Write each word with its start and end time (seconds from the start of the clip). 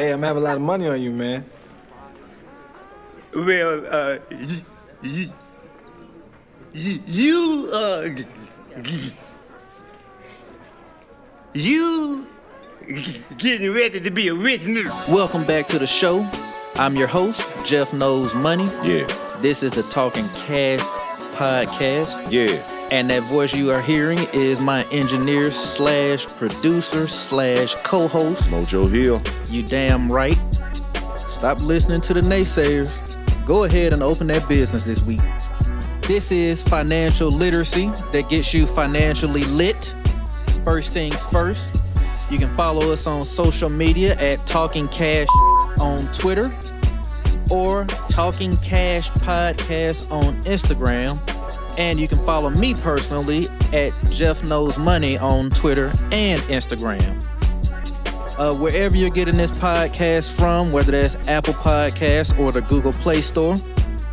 Hey, 0.00 0.12
I'm 0.12 0.22
having 0.22 0.42
a 0.42 0.44
lot 0.46 0.56
of 0.56 0.62
money 0.62 0.86
on 0.88 1.02
you, 1.02 1.10
man. 1.10 1.44
Well, 3.36 3.84
uh, 3.86 4.18
you, 4.30 4.62
you, 5.02 5.32
you, 6.72 7.00
you 7.06 7.70
uh, 7.70 8.08
g- 8.08 8.26
g- 8.80 9.12
you 11.52 12.26
g- 12.88 13.22
getting 13.36 13.74
ready 13.74 14.00
to 14.00 14.10
be 14.10 14.28
a 14.28 14.34
rich 14.34 14.62
nigga. 14.62 15.12
Welcome 15.12 15.44
back 15.44 15.66
to 15.66 15.78
the 15.78 15.86
show. 15.86 16.26
I'm 16.76 16.96
your 16.96 17.06
host, 17.08 17.46
Jeff 17.62 17.92
Knows 17.92 18.34
Money. 18.36 18.68
Yeah, 18.82 19.04
This 19.40 19.62
is 19.62 19.72
the 19.72 19.82
Talking 19.90 20.24
Cash 20.28 20.80
podcast. 21.36 22.32
yeah. 22.32 22.79
And 22.92 23.08
that 23.10 23.22
voice 23.24 23.54
you 23.54 23.70
are 23.70 23.80
hearing 23.80 24.18
is 24.32 24.60
my 24.60 24.84
engineer 24.92 25.52
slash 25.52 26.26
producer 26.26 27.06
slash 27.06 27.76
co-host. 27.76 28.50
Mojo 28.52 28.90
Hill. 28.90 29.22
You 29.48 29.62
damn 29.62 30.08
right. 30.08 30.38
Stop 31.28 31.60
listening 31.62 32.00
to 32.02 32.14
the 32.14 32.20
naysayers. 32.20 33.46
Go 33.46 33.64
ahead 33.64 33.92
and 33.92 34.02
open 34.02 34.26
that 34.26 34.48
business 34.48 34.84
this 34.84 35.06
week. 35.06 35.20
This 36.02 36.32
is 36.32 36.64
financial 36.64 37.30
literacy 37.30 37.86
that 38.10 38.28
gets 38.28 38.52
you 38.52 38.66
financially 38.66 39.42
lit. 39.42 39.94
First 40.64 40.92
things 40.92 41.24
first, 41.30 41.80
you 42.28 42.38
can 42.38 42.48
follow 42.56 42.92
us 42.92 43.06
on 43.06 43.22
social 43.22 43.70
media 43.70 44.16
at 44.16 44.44
Talking 44.46 44.88
Cash 44.88 45.28
on 45.80 46.10
Twitter 46.10 46.52
or 47.50 47.84
Talking 48.08 48.56
Cash 48.56 49.10
Podcast 49.12 50.10
on 50.10 50.40
Instagram. 50.42 51.20
And 51.80 51.98
you 51.98 52.06
can 52.06 52.18
follow 52.18 52.50
me 52.50 52.74
personally 52.74 53.48
at 53.72 53.92
Jeff 54.10 54.44
Knows 54.44 54.78
Money 54.78 55.18
on 55.18 55.50
Twitter 55.50 55.86
and 56.12 56.40
Instagram 56.42 57.26
uh, 58.40 58.54
wherever 58.54 58.96
you're 58.96 59.10
getting 59.10 59.36
this 59.36 59.50
podcast 59.50 60.36
from, 60.38 60.72
whether 60.72 60.92
that's 60.92 61.28
Apple 61.28 61.52
Podcasts 61.52 62.36
or 62.38 62.50
the 62.50 62.62
Google 62.62 62.92
Play 62.92 63.20
Store. 63.20 63.54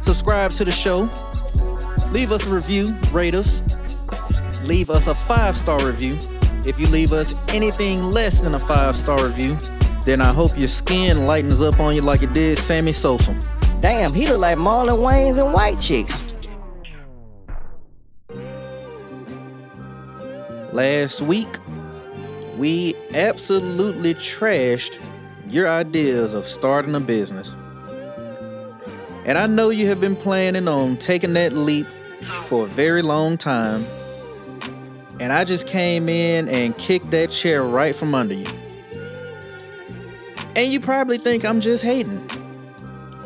Subscribe 0.02 0.52
to 0.54 0.66
the 0.66 0.72
show. 0.72 1.10
Leave 2.12 2.32
us 2.32 2.46
a 2.46 2.54
review, 2.54 2.94
rate 3.12 3.34
us. 3.34 3.64
Leave 4.64 4.90
us 4.90 5.08
a 5.08 5.16
five 5.16 5.58
star 5.58 5.84
review. 5.86 6.20
If 6.66 6.78
you 6.78 6.88
leave 6.88 7.14
us 7.14 7.36
anything 7.50 8.04
less 8.04 8.42
than 8.42 8.54
a 8.54 8.60
five 8.60 8.98
star 8.98 9.24
review, 9.24 9.58
then 10.04 10.22
I 10.22 10.34
hope 10.34 10.58
your 10.58 10.68
skin 10.68 11.26
lightens 11.26 11.62
up 11.62 11.80
on 11.80 11.96
you 11.96 12.02
like 12.02 12.22
it 12.22 12.34
did 12.34 12.58
Sammy 12.58 12.92
Sosa. 12.92 13.38
Damn, 13.80 14.14
he 14.14 14.26
look 14.26 14.40
like 14.40 14.58
Marlon 14.58 14.98
Wayans 15.00 15.42
and 15.42 15.54
White 15.54 15.80
Chicks. 15.80 16.22
Last 20.78 21.22
week, 21.22 21.50
we 22.56 22.94
absolutely 23.16 24.14
trashed 24.14 25.00
your 25.50 25.68
ideas 25.68 26.36
of 26.36 26.46
starting 26.46 26.94
a 26.94 27.00
business. 27.00 27.56
And 29.26 29.40
I 29.40 29.48
know 29.48 29.72
you 29.72 29.88
have 29.88 30.00
been 30.00 30.16
planning 30.16 30.68
on 30.68 30.98
taking 30.98 31.34
that 31.34 31.54
leap 31.54 31.88
for 32.44 32.66
a 32.66 32.70
very 32.70 33.02
long 33.02 33.38
time. 33.38 33.84
And 35.20 35.34
I 35.34 35.46
just 35.46 35.66
came 35.66 36.08
in 36.08 36.48
and 36.48 36.78
kicked 36.78 37.10
that 37.10 37.32
chair 37.32 37.64
right 37.64 37.96
from 37.96 38.14
under 38.14 38.36
you. 38.36 38.46
And 40.56 40.72
you 40.72 40.80
probably 40.80 41.18
think 41.18 41.44
I'm 41.44 41.60
just 41.60 41.84
hating. 41.84 42.24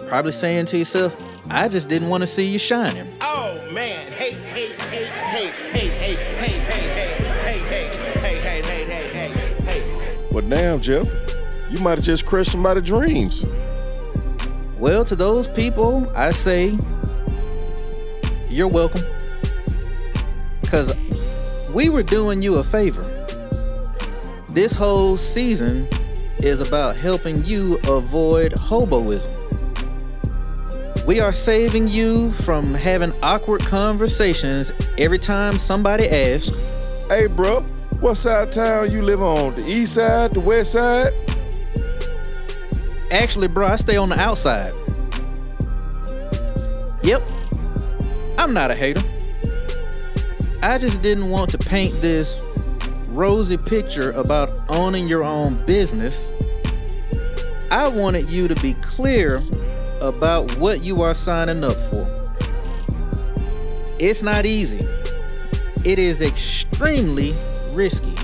Probably 0.07 0.31
saying 0.31 0.67
to 0.67 0.77
yourself, 0.77 1.17
I 1.49 1.67
just 1.67 1.89
didn't 1.89 2.07
want 2.07 2.21
to 2.21 2.27
see 2.27 2.45
you 2.47 2.59
shining. 2.59 3.13
Damn, 10.51 10.81
Jeff. 10.81 11.09
You 11.69 11.79
might 11.79 11.97
have 11.97 12.03
just 12.03 12.25
crushed 12.25 12.51
somebody's 12.51 12.83
dreams. 12.83 13.45
Well, 14.77 15.05
to 15.05 15.15
those 15.15 15.49
people, 15.49 16.11
I 16.13 16.31
say 16.31 16.77
you're 18.49 18.67
welcome. 18.67 19.05
Because 20.61 20.93
we 21.73 21.87
were 21.87 22.03
doing 22.03 22.41
you 22.41 22.57
a 22.57 22.63
favor. 22.63 23.03
This 24.49 24.73
whole 24.73 25.15
season 25.15 25.87
is 26.39 26.59
about 26.59 26.97
helping 26.97 27.41
you 27.45 27.79
avoid 27.87 28.51
hoboism. 28.51 29.37
We 31.05 31.21
are 31.21 31.31
saving 31.31 31.87
you 31.87 32.31
from 32.33 32.73
having 32.73 33.13
awkward 33.23 33.61
conversations 33.61 34.73
every 34.97 35.17
time 35.17 35.57
somebody 35.57 36.09
asks, 36.09 36.49
Hey, 37.07 37.27
bro, 37.27 37.65
what 38.01 38.15
side 38.17 38.47
of 38.47 38.53
town 38.53 38.91
you 38.91 39.03
live 39.03 39.21
on? 39.21 39.55
The 39.55 39.65
east 39.65 39.93
side, 39.93 40.33
the 40.33 40.39
west 40.39 40.71
side? 40.71 41.13
Actually, 43.11 43.47
bro, 43.47 43.67
I 43.67 43.75
stay 43.75 43.95
on 43.95 44.09
the 44.09 44.19
outside. 44.19 44.73
Yep, 47.03 47.21
I'm 48.39 48.53
not 48.53 48.71
a 48.71 48.75
hater. 48.75 49.03
I 50.63 50.79
just 50.79 51.03
didn't 51.03 51.29
want 51.29 51.51
to 51.51 51.59
paint 51.59 51.93
this 52.01 52.39
rosy 53.09 53.57
picture 53.57 54.11
about 54.11 54.49
owning 54.69 55.07
your 55.07 55.23
own 55.23 55.63
business. 55.65 56.31
I 57.69 57.87
wanted 57.87 58.27
you 58.29 58.47
to 58.47 58.55
be 58.55 58.73
clear 58.73 59.43
about 60.01 60.57
what 60.57 60.83
you 60.83 61.03
are 61.03 61.13
signing 61.13 61.63
up 61.63 61.79
for. 61.79 62.07
It's 63.99 64.23
not 64.23 64.47
easy, 64.47 64.79
it 65.85 65.99
is 65.99 66.21
extremely 66.21 67.35
risky. 67.81 68.15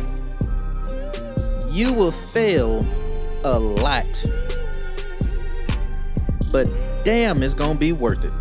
You 1.70 1.94
will 1.94 2.12
fail 2.12 2.86
a 3.44 3.60
lot 3.60 4.06
but 6.52 6.70
damn, 7.04 7.44
it's 7.44 7.54
gonna 7.54 7.78
be 7.78 7.94
worth 7.94 8.24
it. 8.24 8.36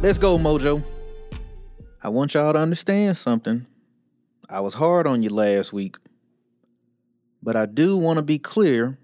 Let's 0.00 0.18
go, 0.18 0.36
Mojo. 0.36 0.86
I 2.02 2.08
want 2.08 2.34
y'all 2.34 2.52
to 2.52 2.58
understand 2.58 3.16
something. 3.16 3.66
I 4.50 4.60
was 4.60 4.74
hard 4.74 5.06
on 5.06 5.22
you 5.22 5.30
last 5.30 5.72
week, 5.72 5.96
but 7.42 7.56
I 7.56 7.64
do 7.64 7.96
want 7.96 8.18
to 8.18 8.22
be 8.22 8.38
clear 8.38 8.98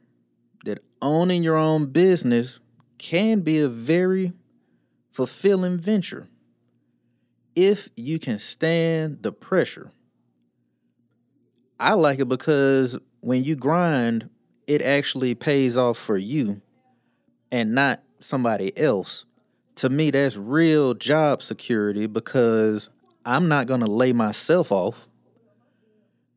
that 0.67 0.85
owning 1.01 1.43
your 1.43 1.57
own 1.57 1.87
business 1.87 2.59
can 2.99 3.41
be 3.41 3.59
a 3.59 3.69
very 3.69 4.35
fulfilling 5.11 5.79
venture 5.79 6.29
if 7.57 7.89
you 7.97 8.19
can 8.19 8.39
stand 8.39 9.23
the 9.23 9.33
pressure. 9.33 9.93
I 11.81 11.95
like 11.95 12.19
it 12.19 12.29
because 12.29 12.99
when 13.21 13.43
you 13.43 13.57
grind, 13.57 14.29
it 14.67 14.83
actually 14.83 15.35
pays 15.35 15.77
off 15.77 15.99
for 15.99 16.17
you 16.17 16.61
and 17.51 17.75
not 17.75 18.03
somebody 18.21 18.77
else. 18.79 19.25
To 19.77 19.89
me, 19.89 20.11
that's 20.11 20.37
real 20.37 20.95
job 20.95 21.43
security 21.43 22.07
because 22.07 22.91
I'm 23.25 23.49
not 23.49 23.67
going 23.67 23.81
to 23.81 23.91
lay 23.91 24.13
myself 24.13 24.71
off. 24.71 25.09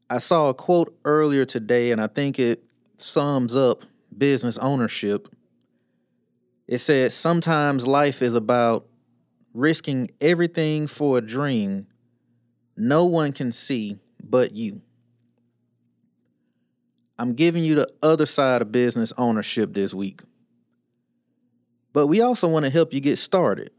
I 0.10 0.20
saw 0.20 0.50
a 0.50 0.54
quote 0.54 0.98
earlier 1.04 1.46
today, 1.46 1.92
and 1.92 2.00
I 2.00 2.08
think 2.08 2.40
it 2.40 2.64
sums 2.96 3.56
up 3.56 3.84
business 4.18 4.58
ownership. 4.58 5.28
It 6.68 6.78
said, 6.78 7.12
Sometimes 7.12 7.86
life 7.86 8.22
is 8.22 8.36
about 8.36 8.88
risking 9.54 10.10
everything 10.22 10.88
for 10.88 11.18
a 11.18 11.22
dream 11.22 11.88
no 12.76 13.06
one 13.06 13.32
can 13.32 13.52
see 13.52 14.00
but 14.24 14.56
you. 14.56 14.82
I'm 17.20 17.34
giving 17.34 17.64
you 17.64 17.76
the 17.76 17.88
other 18.02 18.26
side 18.26 18.62
of 18.62 18.72
business 18.72 19.14
ownership 19.18 19.74
this 19.74 19.94
week 19.94 20.22
but 21.94 22.08
we 22.08 22.22
also 22.22 22.48
want 22.48 22.66
to 22.66 22.72
help 22.72 22.92
you 22.92 23.00
get 23.00 23.18
started. 23.18 23.72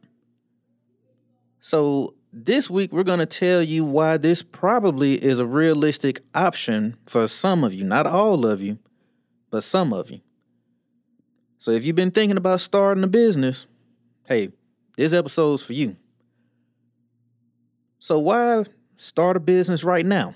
So, 1.61 2.15
this 2.33 2.69
week 2.71 2.93
we're 2.93 3.05
going 3.05 3.21
to 3.21 3.27
tell 3.27 3.63
you 3.63 3.85
why 3.85 4.17
this 4.17 4.43
probably 4.43 5.15
is 5.15 5.39
a 5.39 5.47
realistic 5.47 6.21
option 6.35 6.97
for 7.07 7.29
some 7.29 7.63
of 7.63 7.73
you, 7.75 7.85
not 7.85 8.07
all 8.07 8.47
of 8.47 8.61
you, 8.61 8.79
but 9.51 9.63
some 9.63 9.93
of 9.93 10.11
you. 10.11 10.21
So, 11.59 11.73
if 11.73 11.85
you've 11.85 11.97
been 11.97 12.11
thinking 12.11 12.37
about 12.37 12.61
starting 12.61 13.05
a 13.05 13.09
business, 13.09 13.67
hey, 14.29 14.51
this 14.97 15.13
episode's 15.13 15.65
for 15.65 15.73
you. 15.73 15.97
So, 17.99 18.21
why 18.21 18.65
start 18.97 19.37
a 19.37 19.41
business 19.41 19.83
right 19.83 20.07
now? 20.07 20.35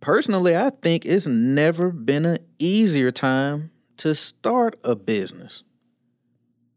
Personally, 0.00 0.56
I 0.56 0.70
think 0.70 1.04
it's 1.04 1.26
never 1.26 1.90
been 1.90 2.24
an 2.24 2.38
easier 2.58 3.12
time 3.12 3.70
to 3.98 4.14
start 4.14 4.78
a 4.82 4.96
business. 4.96 5.62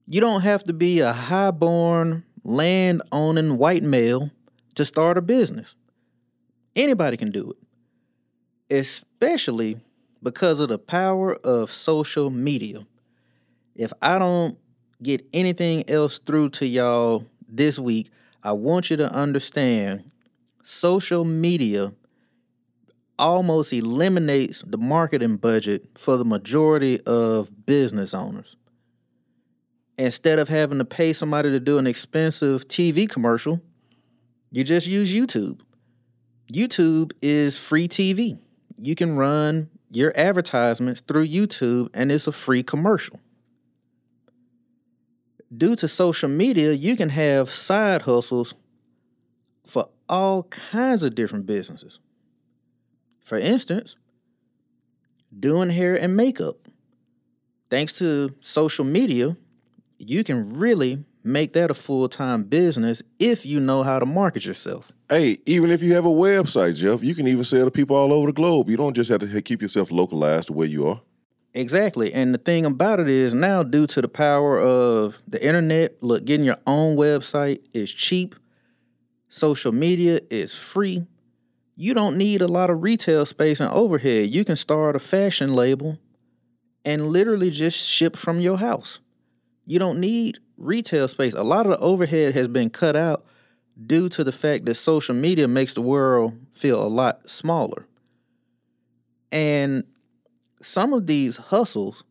You 0.08 0.20
don't 0.20 0.42
have 0.42 0.66
to 0.66 0.74
be 0.74 1.00
a 1.00 1.14
high-born, 1.14 2.26
land-owning 2.44 3.58
white 3.58 3.84
male 3.84 4.30
to 4.76 4.84
start 4.84 5.18
a 5.18 5.22
business. 5.22 5.78
Anybody 6.76 7.16
can 7.16 7.32
do 7.32 7.52
it, 7.52 8.76
especially 8.76 9.80
because 10.22 10.60
of 10.60 10.68
the 10.68 10.78
power 10.80 11.36
of 11.46 11.72
social 11.72 12.30
media. 12.30 12.86
If 13.76 13.94
I 14.02 14.20
don't 14.20 14.58
get 15.02 15.26
anything 15.32 15.90
else 15.90 16.20
through 16.20 16.50
to 16.50 16.66
y'all 16.66 17.26
this 17.48 17.80
week, 17.80 18.10
I 18.44 18.52
want 18.52 18.90
you 18.90 18.98
to 18.98 19.10
understand 19.14 20.12
social 20.62 21.24
media 21.24 21.94
almost 23.18 23.74
eliminates 23.74 24.64
the 24.66 24.78
marketing 24.78 25.38
budget 25.38 25.98
for 25.98 26.18
the 26.18 26.26
majority 26.26 27.00
of 27.02 27.66
business 27.66 28.14
owners. 28.14 28.56
Instead 29.98 30.40
of 30.40 30.50
having 30.50 30.80
to 30.80 30.86
pay 30.86 31.14
somebody 31.14 31.52
to 31.52 31.60
do 31.60 31.78
an 31.78 31.86
expensive 31.86 32.68
TV 32.68 33.08
commercial, 33.08 33.62
you 34.52 34.64
just 34.64 34.88
use 34.88 35.14
YouTube. 35.14 35.62
YouTube 36.52 37.12
is 37.22 37.58
free 37.58 37.88
TV. 37.88 38.40
You 38.82 38.96
can 38.96 39.16
run 39.16 39.70
your 39.92 40.12
advertisements 40.16 41.02
through 41.02 41.28
YouTube 41.28 41.90
and 41.94 42.12
it's 42.12 42.28
a 42.28 42.32
free 42.32 42.64
commercial. 42.64 43.20
Due 45.56 45.76
to 45.76 45.88
social 45.88 46.30
media, 46.30 46.74
you 46.74 46.96
can 46.96 47.10
have 47.10 47.50
side 47.50 48.04
hustles 48.04 48.56
for 49.66 49.90
all 50.10 50.44
kinds 50.44 51.04
of 51.04 51.14
different 51.16 51.46
businesses. 51.46 52.00
For 53.24 53.38
instance, 53.38 53.96
doing 55.38 55.70
hair 55.70 55.96
and 55.96 56.16
makeup. 56.16 56.68
Thanks 57.70 57.94
to 58.00 58.34
social 58.42 58.86
media, 58.86 59.36
you 59.98 60.24
can 60.24 60.60
really 60.60 61.06
make 61.24 61.54
that 61.54 61.72
a 61.72 61.74
full 61.74 62.10
time 62.10 62.44
business 62.44 63.02
if 63.20 63.46
you 63.46 63.60
know 63.60 63.84
how 63.84 64.00
to 64.00 64.06
market 64.06 64.46
yourself. 64.46 64.92
Hey, 65.10 65.40
even 65.46 65.72
if 65.72 65.82
you 65.82 65.94
have 65.94 66.06
a 66.06 66.10
website, 66.10 66.76
Jeff, 66.76 67.04
you 67.04 67.16
can 67.16 67.28
even 67.28 67.44
sell 67.44 67.66
to 67.66 67.72
people 67.72 67.96
all 67.96 68.12
over 68.12 68.28
the 68.28 68.34
globe. 68.34 68.70
You 68.70 68.78
don't 68.78 68.94
just 68.94 69.10
have 69.10 69.22
to 69.22 69.42
keep 69.42 69.62
yourself 69.62 69.92
localized 69.92 70.48
to 70.48 70.54
where 70.54 70.68
you 70.68 70.88
are. 70.88 71.02
Exactly. 71.54 72.12
And 72.14 72.34
the 72.34 72.40
thing 72.40 72.66
about 72.66 73.00
it 73.00 73.08
is 73.08 73.34
now 73.34 73.64
due 73.64 73.86
to 73.88 74.02
the 74.02 74.08
power 74.08 74.60
of 74.60 75.22
the 75.28 75.44
internet, 75.46 76.02
look, 76.02 76.26
getting 76.26 76.46
your 76.46 76.58
own 76.66 76.98
website 76.98 77.60
is 77.74 77.92
cheap. 77.94 78.36
Social 79.30 79.72
media 79.72 80.20
is 80.30 80.56
free. 80.56 81.06
You 81.76 81.94
don't 81.94 82.18
need 82.18 82.42
a 82.42 82.48
lot 82.48 82.70
of 82.70 82.84
retail 82.84 83.26
space 83.26 83.60
and 83.60 83.72
overhead. 83.72 84.30
You 84.30 84.46
can 84.46 84.56
start 84.56 84.96
a 84.96 85.00
fashion 85.00 85.56
label 85.56 85.98
and 86.86 87.08
literally 87.08 87.50
just 87.50 87.78
ship 87.90 88.16
from 88.16 88.40
your 88.40 88.58
house. 88.58 89.00
You 89.66 89.80
don't 89.80 90.00
need 90.00 90.40
retail 90.58 91.08
space. 91.08 91.34
A 91.34 91.44
lot 91.44 91.66
of 91.66 91.72
the 91.72 91.80
overhead 91.80 92.36
has 92.36 92.48
been 92.48 92.70
cut 92.70 92.96
out 92.96 93.26
due 93.88 94.08
to 94.10 94.24
the 94.24 94.32
fact 94.32 94.66
that 94.66 94.76
social 94.76 95.16
media 95.16 95.48
makes 95.48 95.74
the 95.74 95.82
world 95.82 96.34
feel 96.50 96.82
a 96.82 96.88
lot 96.88 97.30
smaller. 97.30 97.88
And 99.32 99.84
some 100.62 100.94
of 100.94 101.08
these 101.08 101.38
hustles 101.38 102.04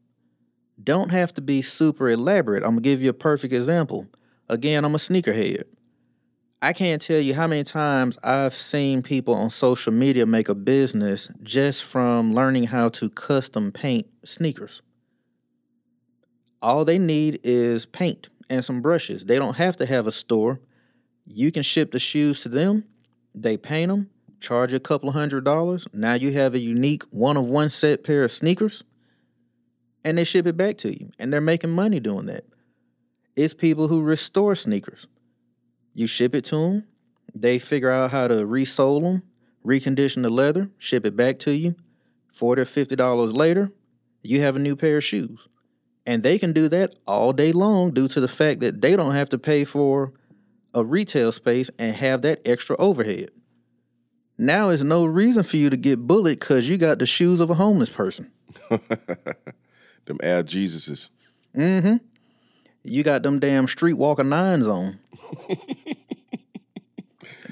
don't 0.82 1.12
have 1.12 1.32
to 1.34 1.40
be 1.40 1.62
super 1.62 2.08
elaborate. 2.08 2.64
I'm 2.64 2.70
gonna 2.70 2.80
give 2.80 3.00
you 3.00 3.10
a 3.10 3.14
perfect 3.14 3.54
example. 3.54 4.08
Again, 4.48 4.84
I'm 4.84 4.94
a 4.94 4.98
sneakerhead. 4.98 5.64
I 6.64 6.72
can't 6.72 7.02
tell 7.02 7.18
you 7.18 7.34
how 7.34 7.48
many 7.48 7.64
times 7.64 8.16
I've 8.22 8.54
seen 8.54 9.02
people 9.02 9.34
on 9.34 9.50
social 9.50 9.92
media 9.92 10.26
make 10.26 10.48
a 10.48 10.54
business 10.54 11.28
just 11.42 11.82
from 11.82 12.34
learning 12.34 12.68
how 12.68 12.88
to 12.90 13.10
custom 13.10 13.72
paint 13.72 14.06
sneakers. 14.24 14.80
All 16.62 16.84
they 16.84 17.00
need 17.00 17.40
is 17.42 17.84
paint 17.84 18.28
and 18.48 18.64
some 18.64 18.80
brushes. 18.80 19.24
They 19.24 19.40
don't 19.40 19.56
have 19.56 19.76
to 19.78 19.86
have 19.86 20.06
a 20.06 20.12
store. 20.12 20.60
You 21.26 21.50
can 21.50 21.64
ship 21.64 21.90
the 21.90 21.98
shoes 21.98 22.42
to 22.42 22.48
them, 22.48 22.84
they 23.34 23.56
paint 23.56 23.90
them, 23.90 24.10
charge 24.38 24.72
a 24.72 24.78
couple 24.78 25.10
hundred 25.10 25.42
dollars. 25.44 25.88
Now 25.92 26.14
you 26.14 26.30
have 26.30 26.54
a 26.54 26.60
unique 26.60 27.02
one 27.10 27.36
of 27.36 27.44
one 27.44 27.70
set 27.70 28.04
pair 28.04 28.22
of 28.22 28.30
sneakers, 28.30 28.84
and 30.04 30.16
they 30.16 30.22
ship 30.22 30.46
it 30.46 30.56
back 30.56 30.78
to 30.78 30.96
you. 30.96 31.10
And 31.18 31.32
they're 31.32 31.40
making 31.40 31.70
money 31.70 31.98
doing 31.98 32.26
that. 32.26 32.44
It's 33.34 33.52
people 33.52 33.88
who 33.88 34.00
restore 34.00 34.54
sneakers. 34.54 35.08
You 35.94 36.06
ship 36.06 36.34
it 36.34 36.44
to 36.46 36.56
them, 36.56 36.84
they 37.34 37.58
figure 37.58 37.90
out 37.90 38.10
how 38.10 38.28
to 38.28 38.34
resole 38.46 39.02
them, 39.02 39.22
recondition 39.64 40.22
the 40.22 40.30
leather, 40.30 40.70
ship 40.78 41.04
it 41.06 41.16
back 41.16 41.38
to 41.40 41.52
you. 41.52 41.74
40 42.32 42.62
or 42.62 42.64
$50 42.64 43.34
later, 43.34 43.70
you 44.22 44.40
have 44.40 44.56
a 44.56 44.58
new 44.58 44.76
pair 44.76 44.96
of 44.96 45.04
shoes. 45.04 45.38
And 46.06 46.22
they 46.22 46.38
can 46.38 46.52
do 46.52 46.68
that 46.68 46.96
all 47.06 47.32
day 47.32 47.52
long 47.52 47.92
due 47.92 48.08
to 48.08 48.20
the 48.20 48.28
fact 48.28 48.60
that 48.60 48.80
they 48.80 48.96
don't 48.96 49.14
have 49.14 49.28
to 49.30 49.38
pay 49.38 49.64
for 49.64 50.12
a 50.74 50.84
retail 50.84 51.30
space 51.30 51.70
and 51.78 51.94
have 51.96 52.22
that 52.22 52.40
extra 52.44 52.76
overhead. 52.78 53.30
Now 54.38 54.70
is 54.70 54.82
no 54.82 55.04
reason 55.04 55.42
for 55.42 55.56
you 55.56 55.70
to 55.70 55.76
get 55.76 56.06
bullied 56.06 56.40
because 56.40 56.68
you 56.68 56.78
got 56.78 56.98
the 56.98 57.06
shoes 57.06 57.38
of 57.38 57.50
a 57.50 57.54
homeless 57.54 57.90
person. 57.90 58.32
Them 58.70 60.18
Air 60.22 60.42
Jesuses. 60.42 61.10
Mm-hmm. 61.54 61.96
You 62.82 63.02
got 63.04 63.22
them 63.22 63.38
damn 63.38 63.66
streetwalker 63.66 64.26
nines 64.26 64.66
on. 64.66 64.98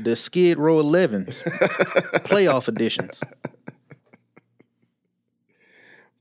the 0.02 0.16
Skid 0.16 0.58
Row 0.58 0.82
11s, 0.82 1.42
playoff 2.24 2.68
editions. 2.68 3.20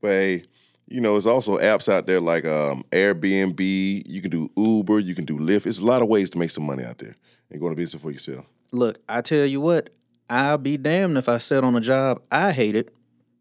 But 0.00 0.08
hey, 0.08 0.42
you 0.86 1.00
know, 1.00 1.12
there's 1.12 1.26
also 1.26 1.58
apps 1.58 1.92
out 1.92 2.06
there 2.06 2.20
like 2.20 2.44
um, 2.44 2.84
Airbnb. 2.90 4.02
You 4.06 4.20
can 4.20 4.30
do 4.30 4.50
Uber. 4.56 4.98
You 4.98 5.14
can 5.14 5.24
do 5.24 5.38
Lyft. 5.38 5.66
It's 5.66 5.78
a 5.78 5.84
lot 5.84 6.02
of 6.02 6.08
ways 6.08 6.30
to 6.30 6.38
make 6.38 6.50
some 6.50 6.64
money 6.64 6.84
out 6.84 6.98
there 6.98 7.16
and 7.50 7.60
go 7.60 7.66
into 7.66 7.76
business 7.76 8.02
for 8.02 8.10
yourself. 8.10 8.46
Look, 8.72 8.98
I 9.08 9.20
tell 9.20 9.46
you 9.46 9.60
what, 9.60 9.90
I'll 10.28 10.58
be 10.58 10.76
damned 10.76 11.18
if 11.18 11.28
I 11.28 11.38
sit 11.38 11.64
on 11.64 11.76
a 11.76 11.80
job 11.80 12.22
I 12.30 12.52
hate 12.52 12.76
it 12.76 12.94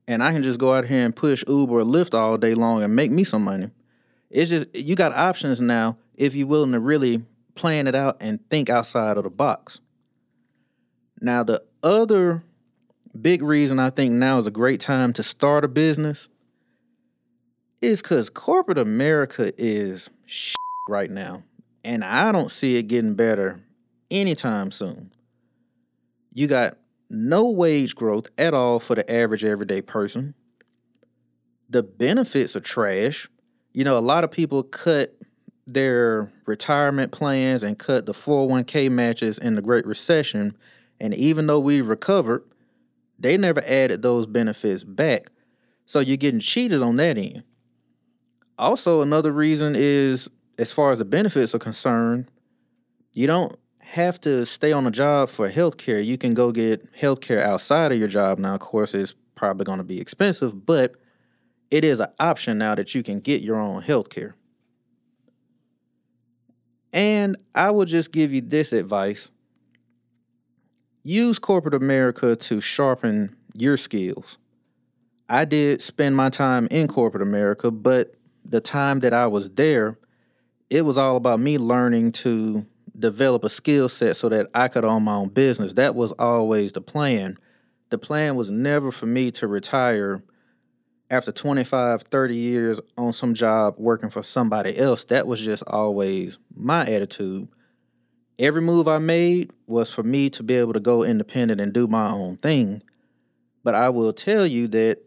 and 0.08 0.24
I 0.24 0.32
can 0.34 0.42
just 0.42 0.60
go 0.60 0.74
out 0.74 0.88
here 0.88 1.06
and 1.06 1.16
push 1.16 1.44
Uber 1.48 1.80
or 1.80 1.84
Lyft 1.84 2.16
all 2.16 2.38
day 2.38 2.56
long 2.56 2.82
and 2.82 2.96
make 2.96 3.12
me 3.12 3.24
some 3.24 3.44
money. 3.44 3.70
It's 4.32 4.50
just 4.50 4.76
you 4.76 4.96
got 4.96 5.14
options 5.14 5.62
now 5.62 5.98
if 6.16 6.36
you're 6.36 6.48
willing 6.48 6.72
to 6.74 6.80
really 6.80 7.24
plan 7.56 7.88
it 7.88 7.96
out 7.96 8.18
and 8.20 8.40
think 8.50 8.70
outside 8.70 9.18
of 9.18 9.24
the 9.24 9.30
box. 9.30 9.80
Now, 11.22 11.44
the 11.44 11.64
other 11.84 12.44
big 13.20 13.42
reason 13.42 13.80
I 13.80 13.90
think 13.90 14.14
now 14.14 14.38
is 14.38 14.48
a 14.48 14.52
great 14.52 14.80
time 14.80 15.14
to 15.14 15.24
start 15.24 15.64
a 15.64 15.68
business 15.68 16.30
is 17.82 18.02
because 18.02 18.30
corporate 18.30 18.78
America 18.78 19.52
is 19.58 20.10
right 20.88 21.10
now. 21.10 21.44
And 21.84 22.04
I 22.04 22.32
don't 22.32 22.52
see 22.52 22.78
it 22.78 22.84
getting 22.84 23.16
better 23.16 23.62
anytime 24.12 24.72
soon. 24.72 25.12
You 26.34 26.48
got 26.48 26.78
no 27.10 27.50
wage 27.50 27.96
growth 27.96 28.28
at 28.38 28.54
all 28.54 28.80
for 28.80 28.96
the 28.96 29.10
average 29.12 29.44
everyday 29.44 29.82
person. 29.82 30.36
The 31.70 31.84
benefits 31.84 32.56
are 32.56 32.62
trash. 32.62 33.30
You 33.74 33.84
know, 33.84 33.98
a 33.98 34.02
lot 34.02 34.24
of 34.24 34.32
people 34.32 34.64
cut 34.64 35.16
their 35.66 36.32
retirement 36.46 37.12
plans 37.12 37.64
and 37.64 37.78
cut 37.78 38.06
the 38.06 38.14
401k 38.14 38.90
matches 38.92 39.38
in 39.38 39.54
the 39.54 39.62
Great 39.62 39.86
Recession. 39.86 40.56
And 41.00 41.14
even 41.14 41.48
though 41.48 41.60
we 41.60 41.82
recovered, 41.82 42.44
they 43.18 43.38
never 43.38 43.62
added 43.66 44.02
those 44.02 44.26
benefits 44.26 44.84
back. 44.84 45.30
So 45.86 46.00
you're 46.00 46.18
getting 46.18 46.40
cheated 46.40 46.82
on 46.82 46.96
that 46.98 47.18
end. 47.18 47.44
Also, 48.58 49.02
another 49.02 49.32
reason 49.32 49.74
is 49.76 50.30
as 50.58 50.72
far 50.72 50.92
as 50.92 51.00
the 51.00 51.06
benefits 51.06 51.56
are 51.56 51.60
concerned, 51.60 52.30
you 53.14 53.28
don't 53.28 53.56
have 53.80 54.22
to 54.22 54.46
stay 54.46 54.72
on 54.72 54.86
a 54.86 54.92
job 54.92 55.30
for 55.30 55.50
healthcare. 55.50 56.04
You 56.04 56.18
can 56.18 56.34
go 56.34 56.52
get 56.52 56.94
healthcare 56.94 57.42
outside 57.42 57.92
of 57.92 57.98
your 57.98 58.08
job. 58.08 58.38
Now, 58.38 58.54
of 58.54 58.60
course, 58.60 58.94
it's 58.94 59.16
probably 59.36 59.64
going 59.64 59.80
to 59.80 59.84
be 59.84 60.00
expensive, 60.00 60.66
but 60.66 60.96
it 61.72 61.84
is 61.84 62.00
an 62.00 62.10
option 62.20 62.58
now 62.58 62.76
that 62.76 62.94
you 62.94 63.02
can 63.02 63.20
get 63.20 63.42
your 63.42 63.58
own 63.60 63.82
healthcare. 63.82 64.34
And 66.92 67.38
I 67.56 67.72
will 67.72 67.86
just 67.86 68.12
give 68.12 68.34
you 68.34 68.42
this 68.42 68.74
advice 68.74 69.30
use 71.04 71.40
corporate 71.40 71.74
America 71.74 72.36
to 72.36 72.62
sharpen 72.62 73.36
your 73.54 73.78
skills. 73.78 74.38
I 75.28 75.46
did 75.46 75.82
spend 75.82 76.16
my 76.16 76.30
time 76.30 76.68
in 76.72 76.88
corporate 76.88 77.24
America, 77.24 77.72
but 77.72 78.16
the 78.44 78.60
time 78.60 79.00
that 79.02 79.14
I 79.14 79.28
was 79.28 79.50
there, 79.52 79.98
it 80.70 80.84
was 80.84 80.98
all 80.98 81.16
about 81.16 81.40
me 81.40 81.58
learning 81.58 82.14
to 82.14 82.66
develop 82.98 83.44
a 83.44 83.50
skill 83.50 83.90
set 83.90 84.18
so 84.18 84.30
that 84.30 84.48
I 84.54 84.68
could 84.68 84.84
own 84.84 85.04
my 85.04 85.16
own 85.16 85.30
business. 85.30 85.74
That 85.76 85.96
was 85.96 86.12
always 86.14 86.72
the 86.72 86.82
plan. 86.82 87.38
The 87.90 87.98
plan 87.98 88.36
was 88.36 88.50
never 88.50 88.92
for 88.92 89.06
me 89.06 89.32
to 89.32 89.48
retire 89.48 90.24
after 91.12 91.32
25, 91.32 92.04
30 92.04 92.36
years 92.36 92.80
on 92.98 93.14
some 93.14 93.34
job 93.34 93.76
working 93.78 94.10
for 94.10 94.24
somebody 94.24 94.78
else. 94.78 95.06
That 95.06 95.28
was 95.28 95.44
just 95.44 95.64
always 95.68 96.38
my 96.56 96.86
attitude. 96.86 97.48
Every 98.40 98.62
move 98.62 98.88
I 98.88 99.00
made 99.00 99.52
was 99.68 99.92
for 99.92 100.02
me 100.02 100.30
to 100.30 100.44
be 100.44 100.56
able 100.56 100.72
to 100.72 100.80
go 100.80 101.04
independent 101.04 101.60
and 101.60 101.74
do 101.74 101.88
my 101.88 102.10
own 102.10 102.38
thing. 102.38 102.82
But 103.66 103.76
I 103.76 103.90
will 103.90 104.14
tell 104.14 104.48
you 104.48 104.70
that 104.70 105.00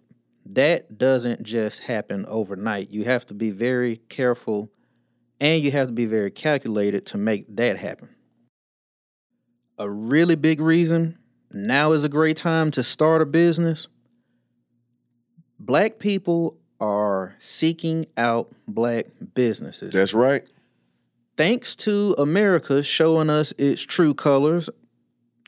that 0.45 0.99
doesn't 0.99 1.43
just 1.43 1.81
happen 1.81 2.27
overnight. 2.27 2.91
You 2.91 3.05
have 3.05 3.27
to 3.29 3.35
be 3.35 3.51
very 3.51 3.97
careful 4.11 4.71
and 5.41 5.63
you 5.63 5.71
have 5.71 5.89
to 5.89 5.95
be 5.95 6.05
very 6.05 6.31
calculated 6.31 7.07
to 7.07 7.19
make 7.19 7.47
that 7.57 7.79
happen. 7.79 8.11
A 9.79 9.89
really 9.89 10.37
big 10.37 10.61
reason 10.61 11.19
now 11.51 11.93
is 11.93 12.05
a 12.05 12.11
great 12.11 12.37
time 12.37 12.71
to 12.73 12.85
start 12.85 13.23
a 13.23 13.27
business. 13.27 13.89
Black 15.59 15.99
people 15.99 16.59
are 16.81 17.37
seeking 17.41 18.05
out 18.17 18.53
black 18.69 19.07
businesses. 19.35 19.95
That's 19.95 20.13
right. 20.13 20.47
Thanks 21.37 21.75
to 21.77 22.15
America 22.19 22.83
showing 22.83 23.31
us 23.31 23.53
its 23.57 23.83
true 23.83 24.13
colors 24.13 24.69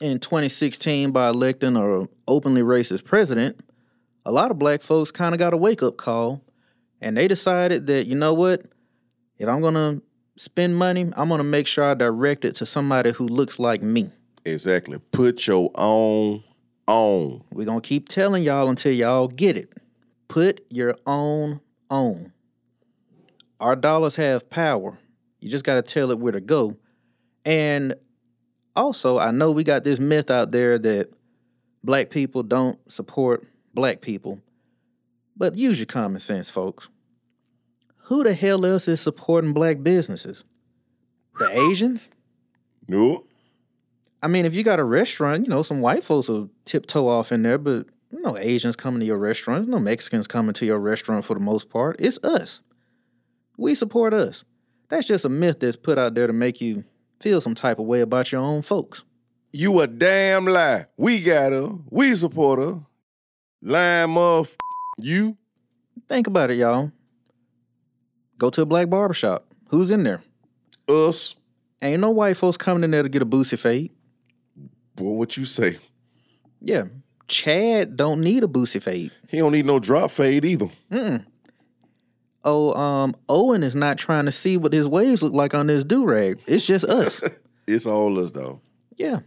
in 0.01 0.19
2016 0.19 1.13
by 1.13 1.29
electing 1.29 1.77
a 1.77 2.07
openly 2.27 2.63
racist 2.63 3.05
president, 3.05 3.61
a 4.25 4.33
lot 4.33 4.51
of 4.51 4.59
black 4.59 4.81
folks 4.81 5.11
kind 5.11 5.35
of 5.35 5.39
got 5.39 5.53
a 5.53 5.59
wake 5.59 5.83
up 5.83 5.99
call 5.99 6.43
and 7.03 7.17
they 7.17 7.29
decided 7.29 7.87
that, 7.89 8.07
you 8.07 8.15
know 8.15 8.33
what? 8.33 8.63
If 9.39 9.47
I'm 9.47 9.61
going 9.61 9.75
to 9.75 10.03
spend 10.37 10.77
money, 10.77 11.11
I'm 11.17 11.29
going 11.29 11.39
to 11.39 11.45
make 11.45 11.67
sure 11.67 11.85
I 11.85 11.93
direct 11.93 12.47
it 12.47 12.55
to 12.57 12.67
somebody 12.67 13.13
who 13.13 13.29
looks 13.29 13.59
like 13.59 13.83
me. 13.83 14.11
Exactly. 14.47 14.99
Put 15.13 15.47
your 15.47 15.71
own 15.75 16.43
on. 16.87 17.45
We're 17.53 17.67
going 17.67 17.83
to 17.83 17.87
keep 17.89 18.09
telling 18.09 18.43
y'all 18.43 18.71
until 18.71 18.93
y'all 18.93 19.29
get 19.29 19.59
it. 19.59 19.71
Put 20.29 20.65
your 20.71 20.97
own 21.07 21.61
on. 21.91 22.33
Our 23.61 23.77
dollars 23.77 24.17
have 24.17 24.49
power. 24.49 24.99
You 25.45 25.51
just 25.51 25.67
got 25.67 25.75
to 25.75 25.83
tell 25.83 26.11
it 26.11 26.19
where 26.19 26.33
to 26.33 26.41
go. 26.41 26.75
And 27.45 27.97
also, 28.75 29.19
I 29.19 29.31
know 29.31 29.51
we 29.51 29.63
got 29.63 29.85
this 29.85 30.01
myth 30.01 30.31
out 30.31 30.53
there 30.53 30.79
that 30.79 31.11
black 31.83 32.09
people 32.09 32.43
don't 32.43 32.79
support 32.91 33.45
black 33.75 34.01
people. 34.01 34.41
But 35.37 35.55
use 35.55 35.79
your 35.79 35.85
common 35.85 36.21
sense, 36.21 36.49
folks. 36.49 36.89
Who 38.05 38.25
the 38.25 38.33
hell 38.33 38.65
else 38.65 38.89
is 38.89 39.03
supporting 39.03 39.53
black 39.53 39.83
businesses? 39.83 40.45
The 41.39 41.51
Asians? 41.71 42.09
No. 42.89 43.27
I 44.23 44.29
mean, 44.29 44.47
if 44.47 44.55
you 44.55 44.65
got 44.65 44.81
a 44.81 44.85
restaurant, 44.85 45.45
you 45.45 45.51
know, 45.51 45.63
some 45.63 45.83
white 45.83 46.05
folks 46.05 46.29
will 46.29 46.49
tiptoe 46.65 47.07
off 47.07 47.33
in 47.33 47.43
there, 47.43 47.59
but 47.59 47.85
no 48.11 48.39
Asians 48.39 48.77
coming 48.77 49.01
to 49.01 49.07
your 49.07 49.19
restaurant, 49.19 49.69
no 49.69 49.79
Mexicans 49.79 50.27
coming 50.27 50.55
to 50.55 50.65
your 50.65 50.79
restaurant 50.79 51.27
for 51.27 51.35
the 51.35 51.41
most 51.41 51.69
part. 51.69 51.97
It's 51.99 52.19
us. 52.25 52.63
We 53.59 53.75
support 53.75 54.15
us. 54.15 54.43
That's 54.89 55.07
just 55.07 55.25
a 55.25 55.29
myth 55.29 55.61
that's 55.61 55.77
put 55.77 55.99
out 55.99 56.15
there 56.15 56.27
to 56.27 56.33
make 56.33 56.61
you 56.61 56.85
feel 57.21 57.41
some 57.41 57.55
type 57.55 57.79
of 57.79 57.87
way 57.87 58.01
about 58.01 58.31
your 58.33 58.43
own 58.43 58.63
folks. 58.63 59.05
You 59.53 59.81
a 59.81 59.87
damn 59.87 60.47
lie. 60.47 60.87
We 60.97 61.23
got 61.23 61.53
her. 61.53 61.71
We 61.91 62.15
support 62.17 62.59
her. 62.59 62.81
Lying 63.63 64.09
motherf- 64.11 64.57
you. 64.99 65.37
Think 66.09 66.27
about 66.27 66.51
it, 66.51 66.57
y'all. 66.57 66.91
Go 68.37 68.51
to 68.51 68.63
a 68.63 68.67
black 68.67 68.91
barbershop. 68.91 69.47
Who's 69.69 69.91
in 69.91 70.03
there? 70.03 70.23
Us. 70.89 71.35
Ain't 71.81 72.01
no 72.01 72.11
white 72.11 72.37
folks 72.37 72.57
coming 72.57 72.85
in 72.85 72.91
there 72.91 73.03
to 73.03 73.09
get 73.09 73.23
a 73.23 73.27
boosie 73.27 73.59
fade. 73.59 73.91
Boy, 74.97 75.11
what 75.11 75.37
you 75.37 75.45
say? 75.45 75.79
Yeah. 76.61 76.85
Chad 77.27 77.97
don't 77.97 78.21
need 78.21 78.45
a 78.45 78.47
boosie 78.47 78.83
fade. 78.83 79.13
He 79.29 79.39
don't 79.39 79.53
need 79.53 79.67
no 79.67 79.79
drop 79.79 80.11
fade 80.11 80.45
either. 80.45 80.69
Oh, 82.45 82.73
um, 82.79 83.15
Owen 83.29 83.63
is 83.63 83.75
not 83.75 83.97
trying 83.99 84.27
to 84.27 84.33
see 84.33 84.57
what 84.57 84.73
his 84.73 84.87
waves 84.87 85.23
look 85.23 85.33
like 85.33 85.55
on 85.55 85.67
this 85.67 85.83
do 85.85 86.05
rag. 86.05 86.41
It's 86.47 86.67
just 86.67 86.85
us. 86.85 87.21
It's 87.67 87.87
all 87.87 88.19
us 88.23 88.31
though. 88.31 88.61
yeah. 88.99 89.21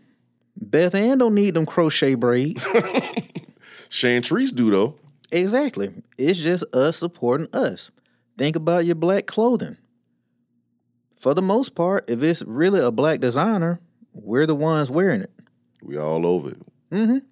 Beth 0.56 0.94
Ann 0.94 1.18
don't 1.18 1.34
need 1.34 1.56
them 1.56 1.66
crochet 1.66 2.14
braids. 2.14 2.64
Chantrice 3.90 4.52
do 4.52 4.70
though. 4.70 4.96
exactly. 5.32 5.90
It's 6.20 6.38
just 6.40 6.64
us 6.76 6.98
supporting 6.98 7.48
us. 7.52 7.90
Think 8.38 8.56
about 8.56 8.86
your 8.86 8.94
black 8.94 9.26
clothing. 9.26 9.78
For 11.16 11.34
the 11.34 11.42
most 11.42 11.74
part, 11.74 12.08
if 12.10 12.22
it's 12.22 12.44
really 12.44 12.80
a 12.80 12.92
black 12.92 13.22
designer, 13.22 13.80
we're 14.14 14.46
the 14.46 14.54
ones 14.54 14.92
wearing 14.92 15.22
it. 15.22 15.32
We 15.82 15.98
all 15.98 16.24
over 16.28 16.52
it. 16.52 17.24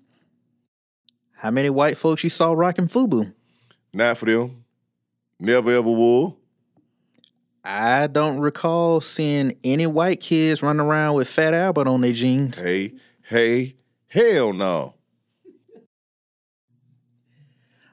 How 1.36 1.51
many 1.51 1.70
white 1.70 1.98
folks 1.98 2.24
you 2.24 2.32
saw 2.32 2.54
rocking 2.54 2.88
FUBU? 2.88 3.32
Not 3.94 4.18
for 4.18 4.25
them. 4.25 4.64
Never 5.39 5.72
ever 5.72 5.89
will. 5.89 6.39
I 7.63 8.08
don't 8.08 8.39
recall 8.39 9.01
seeing 9.01 9.58
any 9.63 9.88
white 9.88 10.20
kids 10.20 10.62
running 10.62 10.86
around 10.86 11.15
with 11.15 11.27
Fat 11.27 11.54
Albert 11.54 11.88
on 11.88 12.01
their 12.01 12.13
jeans. 12.13 12.60
Hey, 12.60 12.94
hey, 13.24 13.75
hell 14.08 14.54
no. 14.54 14.96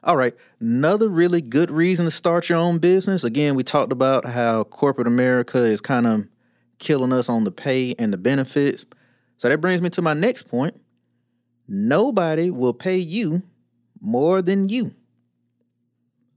All 0.04 0.16
right, 0.16 0.34
another 0.60 1.08
really 1.08 1.40
good 1.40 1.70
reason 1.70 2.04
to 2.04 2.10
start 2.10 2.48
your 2.48 2.58
own 2.58 2.78
business. 2.78 3.22
Again, 3.24 3.54
we 3.54 3.62
talked 3.62 3.92
about 3.92 4.26
how 4.26 4.64
corporate 4.64 5.06
America 5.06 5.58
is 5.58 5.80
kind 5.80 6.06
of 6.06 6.28
killing 6.78 7.12
us 7.12 7.28
on 7.28 7.44
the 7.44 7.52
pay 7.52 7.94
and 7.98 8.12
the 8.12 8.18
benefits. 8.18 8.84
So 9.36 9.48
that 9.48 9.60
brings 9.60 9.80
me 9.80 9.90
to 9.90 10.02
my 10.02 10.14
next 10.14 10.48
point. 10.48 10.80
Nobody 11.68 12.50
will 12.50 12.74
pay 12.74 12.98
you 12.98 13.42
more 14.00 14.42
than 14.42 14.68
you. 14.68 14.94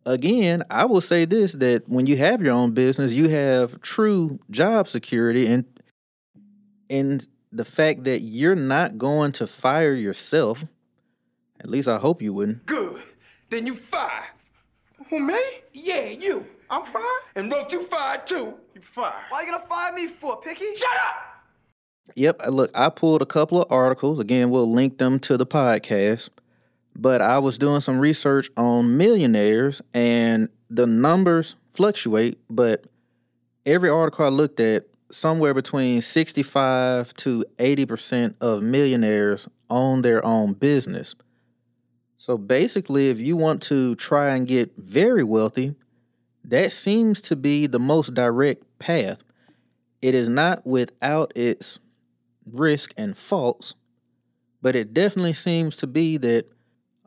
Again, 0.05 0.61
I 0.69 0.85
will 0.85 1.01
say 1.01 1.25
this 1.25 1.53
that 1.53 1.89
when 1.89 2.05
you 2.05 2.17
have 2.17 2.41
your 2.41 2.53
own 2.53 2.73
business, 2.73 3.13
you 3.13 3.27
have 3.29 3.81
true 3.81 4.39
job 4.51 4.87
security 4.87 5.47
and 5.47 5.65
and 6.89 7.25
the 7.51 7.65
fact 7.65 8.03
that 8.03 8.19
you're 8.19 8.55
not 8.55 8.97
going 8.97 9.31
to 9.33 9.47
fire 9.47 9.93
yourself. 9.93 10.65
At 11.59 11.69
least 11.69 11.87
I 11.87 11.97
hope 11.97 12.21
you 12.21 12.33
wouldn't. 12.33 12.65
Good. 12.65 13.01
Then 13.49 13.65
you 13.65 13.75
fire. 13.75 14.25
Who, 15.09 15.19
me? 15.19 15.39
Yeah, 15.73 16.05
you. 16.05 16.45
I'm 16.69 16.85
fired? 16.85 17.05
And 17.35 17.51
wrote 17.51 17.71
you 17.71 17.83
fired 17.87 18.27
too. 18.27 18.55
You 18.73 18.81
fired. 18.93 19.23
Why 19.29 19.41
you 19.41 19.51
gonna 19.51 19.65
fire 19.67 19.93
me 19.93 20.07
for, 20.07 20.41
Picky? 20.41 20.75
Shut 20.75 20.89
up! 21.07 21.15
Yep. 22.15 22.41
Look, 22.49 22.71
I 22.75 22.89
pulled 22.89 23.21
a 23.21 23.25
couple 23.25 23.61
of 23.61 23.71
articles. 23.71 24.19
Again, 24.19 24.49
we'll 24.49 24.71
link 24.71 24.97
them 24.97 25.19
to 25.19 25.37
the 25.37 25.45
podcast. 25.45 26.29
But 26.95 27.21
I 27.21 27.39
was 27.39 27.57
doing 27.57 27.81
some 27.81 27.99
research 27.99 28.49
on 28.55 28.97
millionaires, 28.97 29.81
and 29.93 30.49
the 30.69 30.87
numbers 30.87 31.55
fluctuate. 31.71 32.39
But 32.49 32.85
every 33.65 33.89
article 33.89 34.25
I 34.25 34.29
looked 34.29 34.59
at, 34.59 34.85
somewhere 35.11 35.53
between 35.53 36.01
65 36.01 37.13
to 37.15 37.45
80% 37.57 38.35
of 38.41 38.63
millionaires 38.63 39.47
own 39.69 40.01
their 40.01 40.25
own 40.25 40.53
business. 40.53 41.15
So 42.17 42.37
basically, 42.37 43.09
if 43.09 43.19
you 43.19 43.37
want 43.37 43.61
to 43.63 43.95
try 43.95 44.35
and 44.35 44.47
get 44.47 44.75
very 44.77 45.23
wealthy, 45.23 45.75
that 46.43 46.71
seems 46.71 47.21
to 47.21 47.35
be 47.35 47.67
the 47.67 47.79
most 47.79 48.13
direct 48.13 48.63
path. 48.79 49.23
It 50.01 50.15
is 50.15 50.29
not 50.29 50.65
without 50.65 51.31
its 51.35 51.79
risk 52.45 52.93
and 52.97 53.17
faults, 53.17 53.75
but 54.61 54.75
it 54.75 54.93
definitely 54.93 55.33
seems 55.33 55.75
to 55.77 55.87
be 55.87 56.17
that 56.17 56.47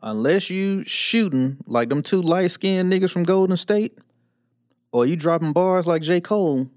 unless 0.01 0.49
you 0.49 0.83
shooting 0.85 1.57
like 1.65 1.89
them 1.89 2.01
two 2.01 2.21
light 2.21 2.51
skinned 2.51 2.91
niggas 2.91 3.11
from 3.11 3.23
Golden 3.23 3.57
State, 3.57 3.97
or 4.91 5.05
you 5.05 5.15
dropping 5.15 5.53
bars 5.53 5.85
like 5.85 6.01
J. 6.01 6.21
Cole, 6.21 6.69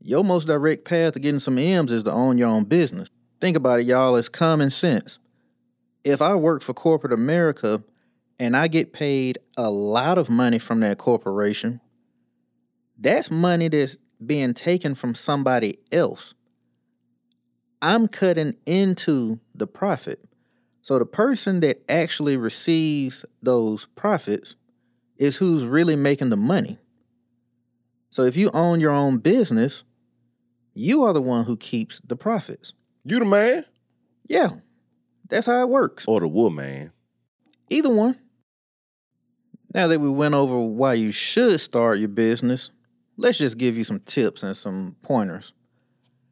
your 0.00 0.24
most 0.24 0.46
direct 0.46 0.84
path 0.84 1.12
to 1.12 1.20
getting 1.20 1.38
some 1.38 1.58
M's 1.58 1.92
is 1.92 2.04
to 2.04 2.12
own 2.12 2.38
your 2.38 2.48
own 2.48 2.64
business. 2.64 3.08
Think 3.40 3.56
about 3.56 3.80
it, 3.80 3.86
y'all, 3.86 4.16
it's 4.16 4.28
common 4.28 4.70
sense. 4.70 5.18
If 6.04 6.22
I 6.22 6.34
work 6.34 6.62
for 6.62 6.72
corporate 6.72 7.12
America 7.12 7.82
and 8.38 8.56
I 8.56 8.68
get 8.68 8.92
paid 8.92 9.38
a 9.56 9.70
lot 9.70 10.18
of 10.18 10.30
money 10.30 10.58
from 10.58 10.80
that 10.80 10.98
corporation, 10.98 11.80
that's 12.98 13.30
money 13.30 13.68
that's 13.68 13.96
being 14.24 14.54
taken 14.54 14.94
from 14.94 15.14
somebody 15.14 15.78
else. 15.92 16.34
I'm 17.82 18.08
cutting 18.08 18.54
into 18.66 19.40
the 19.54 19.66
profit. 19.66 20.22
So 20.82 20.98
the 20.98 21.06
person 21.06 21.60
that 21.60 21.82
actually 21.88 22.36
receives 22.36 23.24
those 23.42 23.86
profits 23.96 24.56
is 25.18 25.36
who's 25.36 25.64
really 25.64 25.96
making 25.96 26.30
the 26.30 26.36
money. 26.36 26.78
So 28.10 28.22
if 28.22 28.36
you 28.36 28.50
own 28.52 28.80
your 28.80 28.90
own 28.92 29.18
business, 29.18 29.82
you 30.74 31.02
are 31.04 31.12
the 31.12 31.20
one 31.22 31.44
who 31.44 31.56
keeps 31.56 32.00
the 32.00 32.16
profits. 32.16 32.72
You 33.04 33.18
the 33.18 33.24
man 33.24 33.64
Yeah, 34.28 34.50
that's 35.28 35.46
how 35.46 35.60
it 35.62 35.68
works. 35.68 36.06
or 36.08 36.20
the 36.20 36.28
woman? 36.28 36.92
Either 37.68 37.90
one. 37.90 38.16
Now 39.72 39.86
that 39.86 40.00
we 40.00 40.10
went 40.10 40.34
over 40.34 40.58
why 40.58 40.94
you 40.94 41.12
should 41.12 41.60
start 41.60 42.00
your 42.00 42.08
business, 42.08 42.70
let's 43.16 43.38
just 43.38 43.58
give 43.58 43.76
you 43.76 43.84
some 43.84 44.00
tips 44.00 44.42
and 44.42 44.56
some 44.56 44.96
pointers. 45.02 45.52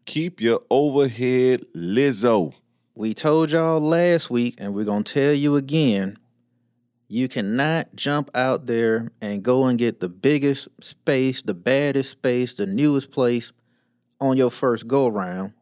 Keep 0.06 0.40
your 0.40 0.62
overhead 0.70 1.64
Lizzo. 1.76 2.54
We 2.98 3.14
told 3.14 3.52
y'all 3.52 3.78
last 3.78 4.28
week, 4.28 4.56
and 4.58 4.74
we're 4.74 4.84
going 4.84 5.04
to 5.04 5.12
tell 5.12 5.32
you 5.32 5.54
again 5.54 6.18
you 7.06 7.28
cannot 7.28 7.94
jump 7.94 8.28
out 8.34 8.66
there 8.66 9.12
and 9.20 9.44
go 9.44 9.66
and 9.66 9.78
get 9.78 10.00
the 10.00 10.08
biggest 10.08 10.66
space, 10.80 11.40
the 11.40 11.54
baddest 11.54 12.10
space, 12.10 12.54
the 12.54 12.66
newest 12.66 13.12
place 13.12 13.52
on 14.20 14.36
your 14.36 14.50
first 14.50 14.88
go 14.88 15.06
around. 15.06 15.52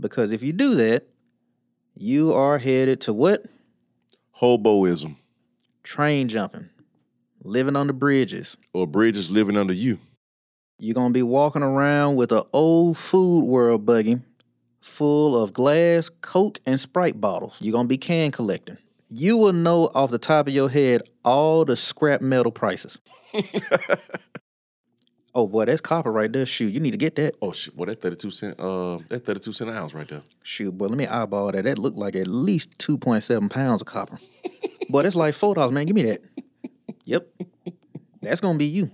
Because 0.00 0.32
if 0.32 0.42
you 0.42 0.52
do 0.52 0.74
that, 0.74 1.06
you 1.94 2.32
are 2.32 2.58
headed 2.58 3.00
to 3.02 3.12
what? 3.12 3.44
Hoboism. 4.40 5.18
Train 5.84 6.28
jumping, 6.28 6.70
living 7.44 7.76
on 7.76 7.86
the 7.86 7.92
bridges. 7.92 8.56
Or 8.72 8.88
bridges 8.88 9.30
living 9.30 9.56
under 9.56 9.72
you. 9.72 10.00
You're 10.80 10.94
gonna 10.94 11.14
be 11.14 11.22
walking 11.22 11.62
around 11.62 12.16
with 12.16 12.32
an 12.32 12.42
old 12.52 12.98
food 12.98 13.44
world 13.44 13.86
buggy 13.86 14.18
full 14.80 15.42
of 15.42 15.52
glass, 15.52 16.08
Coke, 16.08 16.58
and 16.66 16.78
Sprite 16.78 17.20
bottles. 17.20 17.56
You're 17.60 17.72
gonna 17.72 17.88
be 17.88 17.98
can 17.98 18.30
collecting. 18.30 18.78
You 19.08 19.36
will 19.36 19.52
know 19.52 19.90
off 19.94 20.10
the 20.10 20.18
top 20.18 20.48
of 20.48 20.54
your 20.54 20.68
head 20.68 21.02
all 21.24 21.64
the 21.64 21.76
scrap 21.76 22.20
metal 22.20 22.52
prices. 22.52 22.98
Oh 25.36 25.46
boy, 25.46 25.66
that's 25.66 25.82
copper 25.82 26.10
right 26.10 26.32
there. 26.32 26.46
Shoot, 26.46 26.72
you 26.72 26.80
need 26.80 26.92
to 26.92 26.96
get 26.96 27.14
that. 27.16 27.34
Oh 27.42 27.52
shit, 27.52 27.76
boy, 27.76 27.84
that 27.84 28.00
thirty 28.00 28.16
two 28.16 28.30
cent, 28.30 28.58
uh, 28.58 29.00
that 29.10 29.26
thirty 29.26 29.38
two 29.38 29.52
cent 29.52 29.68
an 29.68 29.76
ounce 29.76 29.92
right 29.92 30.08
there. 30.08 30.22
Shoot, 30.42 30.78
boy, 30.78 30.86
let 30.86 30.96
me 30.96 31.06
eyeball 31.06 31.52
that. 31.52 31.64
That 31.64 31.76
looked 31.76 31.98
like 31.98 32.16
at 32.16 32.26
least 32.26 32.78
two 32.78 32.96
point 32.96 33.22
seven 33.22 33.50
pounds 33.50 33.82
of 33.82 33.86
copper. 33.86 34.18
boy, 34.88 35.02
that's 35.02 35.14
like 35.14 35.34
four 35.34 35.54
dollars, 35.54 35.72
man. 35.72 35.84
Give 35.84 35.94
me 35.94 36.04
that. 36.04 36.22
Yep, 37.04 37.28
that's 38.22 38.40
gonna 38.40 38.56
be 38.56 38.64
you. 38.64 38.90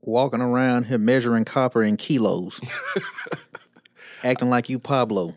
Walking 0.00 0.40
around 0.40 0.86
here 0.86 0.96
measuring 0.96 1.44
copper 1.44 1.82
in 1.82 1.98
kilos, 1.98 2.58
acting 4.24 4.50
like 4.50 4.68
you 4.68 4.78
Pablo. 4.78 5.34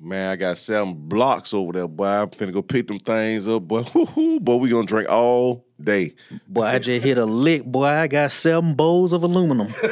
Man, 0.00 0.32
I 0.32 0.36
got 0.36 0.58
seven 0.58 0.94
blocks 1.08 1.54
over 1.54 1.72
there, 1.72 1.88
boy. 1.88 2.06
I'm 2.06 2.28
finna 2.28 2.52
go 2.52 2.62
pick 2.62 2.88
them 2.88 2.98
things 2.98 3.48
up, 3.48 3.62
boy. 3.62 3.84
Woo-hoo, 3.94 4.40
boy, 4.40 4.56
we 4.56 4.68
gonna 4.68 4.86
drink 4.86 5.08
all 5.08 5.64
day. 5.80 6.14
Boy, 6.48 6.64
I 6.64 6.78
just 6.78 7.04
hit 7.04 7.16
a 7.16 7.24
lick. 7.24 7.64
Boy, 7.64 7.86
I 7.86 8.06
got 8.08 8.32
seven 8.32 8.74
bowls 8.74 9.12
of 9.12 9.22
aluminum. 9.22 9.72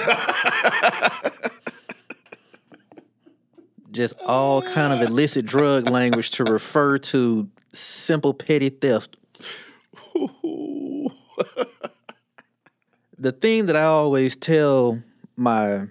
just 3.93 4.19
all 4.27 4.61
kind 4.63 4.93
of 4.93 5.01
illicit 5.09 5.47
drug 5.47 5.89
language 5.89 6.31
to 6.33 6.45
refer 6.45 6.99
to 6.99 7.49
simple 7.73 8.35
petty 8.35 8.71
theft. 8.71 9.17
the 13.19 13.33
thing 13.33 13.67
that 13.67 13.77
I 13.77 13.85
always 13.85 14.35
tell 14.35 15.01
my 15.37 15.87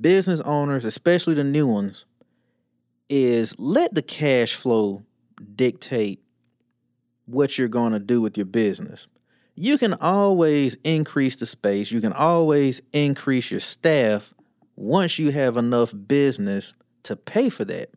business 0.00 0.40
owners, 0.40 0.84
especially 0.84 1.34
the 1.34 1.44
new 1.44 1.66
ones, 1.66 2.04
is 3.08 3.58
let 3.58 3.94
the 3.94 4.02
cash 4.02 4.54
flow 4.54 5.04
dictate 5.54 6.22
what 7.26 7.58
you're 7.58 7.68
going 7.68 7.92
to 7.92 7.98
do 7.98 8.20
with 8.20 8.36
your 8.36 8.46
business. 8.46 9.08
You 9.56 9.78
can 9.78 9.94
always 9.94 10.76
increase 10.84 11.36
the 11.36 11.46
space, 11.46 11.92
you 11.92 12.00
can 12.00 12.12
always 12.12 12.82
increase 12.92 13.50
your 13.50 13.60
staff 13.60 14.34
once 14.76 15.18
you 15.18 15.30
have 15.30 15.56
enough 15.56 15.94
business 16.06 16.72
to 17.04 17.16
pay 17.16 17.48
for 17.48 17.64
that. 17.66 17.90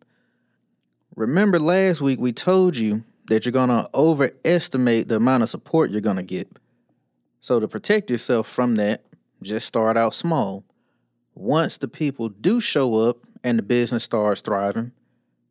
Remember 1.15 1.59
last 1.59 1.99
week 1.99 2.19
we 2.19 2.31
told 2.31 2.77
you 2.77 3.03
that 3.27 3.45
you're 3.45 3.51
going 3.51 3.69
to 3.69 3.89
overestimate 3.93 5.07
the 5.07 5.15
amount 5.15 5.43
of 5.43 5.49
support 5.49 5.89
you're 5.89 6.01
going 6.01 6.17
to 6.17 6.23
get. 6.23 6.47
So 7.41 7.59
to 7.59 7.67
protect 7.67 8.09
yourself 8.09 8.47
from 8.47 8.75
that, 8.75 9.05
just 9.41 9.65
start 9.65 9.97
out 9.97 10.13
small. 10.13 10.63
Once 11.39 11.77
the 11.77 11.87
people 11.87 12.29
do 12.29 12.59
show 12.59 12.95
up 12.95 13.17
and 13.43 13.59
the 13.59 13.63
business 13.63 14.03
starts 14.03 14.41
thriving, 14.41 14.91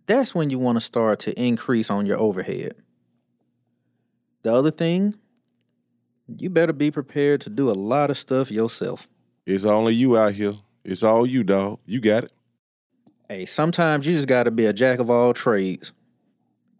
that's 0.06 0.34
when 0.34 0.50
you 0.50 0.58
want 0.58 0.76
to 0.76 0.80
start 0.80 1.20
to 1.20 1.32
increase 1.40 1.90
on 1.90 2.06
your 2.06 2.18
overhead. 2.18 2.74
The 4.42 4.52
other 4.52 4.70
thing, 4.70 5.14
you 6.26 6.50
better 6.50 6.72
be 6.72 6.90
prepared 6.90 7.40
to 7.42 7.50
do 7.50 7.70
a 7.70 7.72
lot 7.72 8.10
of 8.10 8.18
stuff 8.18 8.50
yourself. 8.50 9.06
It's 9.46 9.64
only 9.64 9.94
you 9.94 10.16
out 10.16 10.32
here. 10.32 10.54
It's 10.84 11.02
all 11.04 11.26
you, 11.26 11.44
dog. 11.44 11.78
You 11.86 12.00
got 12.00 12.24
it. 12.24 12.32
Hey, 13.28 13.46
sometimes 13.46 14.06
you 14.06 14.14
just 14.14 14.28
got 14.28 14.44
to 14.44 14.50
be 14.50 14.66
a 14.66 14.72
jack 14.72 14.98
of 14.98 15.10
all 15.10 15.32
trades. 15.34 15.92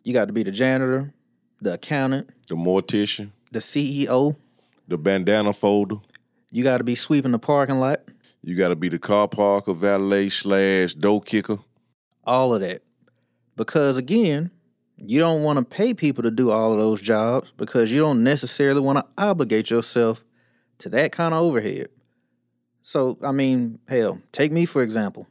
You 0.05 0.13
got 0.13 0.27
to 0.27 0.33
be 0.33 0.43
the 0.45 0.53
janitor, 0.53 1.13
the 1.61 1.75
accountant, 1.75 2.31
The 2.49 2.55
mortician, 2.57 3.31
the 3.51 3.59
CEO. 3.61 4.37
the 4.89 4.99
bandana 4.99 5.53
folder. 5.53 5.97
You 6.53 6.63
got 6.63 6.79
to 6.79 6.85
be 6.85 6.95
sweeping 6.95 7.33
the 7.33 7.41
parking 7.41 7.81
lot, 7.81 8.01
You 8.47 8.55
got 8.55 8.69
to 8.69 8.77
be 8.77 8.89
the 8.89 9.01
car 9.01 9.27
parker, 9.27 9.73
valet 9.75 10.29
slash 10.29 10.95
door 10.95 11.21
kicker. 11.21 11.59
all 12.23 12.55
of 12.55 12.61
that. 12.61 12.83
Because 13.57 13.97
again, 13.97 14.53
you 14.97 15.19
don't 15.19 15.43
want 15.43 15.59
to 15.59 15.65
pay 15.65 15.93
people 15.93 16.23
to 16.23 16.31
do 16.31 16.53
all 16.53 16.73
of 16.73 16.79
those 16.79 17.01
jobs 17.01 17.53
because 17.57 17.91
you 17.91 17.99
don't 17.99 18.23
necessarily 18.23 18.81
want 18.81 18.99
to 18.99 19.07
obligate 19.19 19.69
yourself 19.69 20.23
to 20.79 20.89
that 20.91 21.11
kind 21.11 21.35
of 21.35 21.43
overhead. 21.43 21.89
So, 22.83 23.19
I 23.21 23.33
mean, 23.33 23.81
hell, 23.89 24.21
take 24.31 24.53
me 24.53 24.65
for 24.65 24.81
example. 24.81 25.27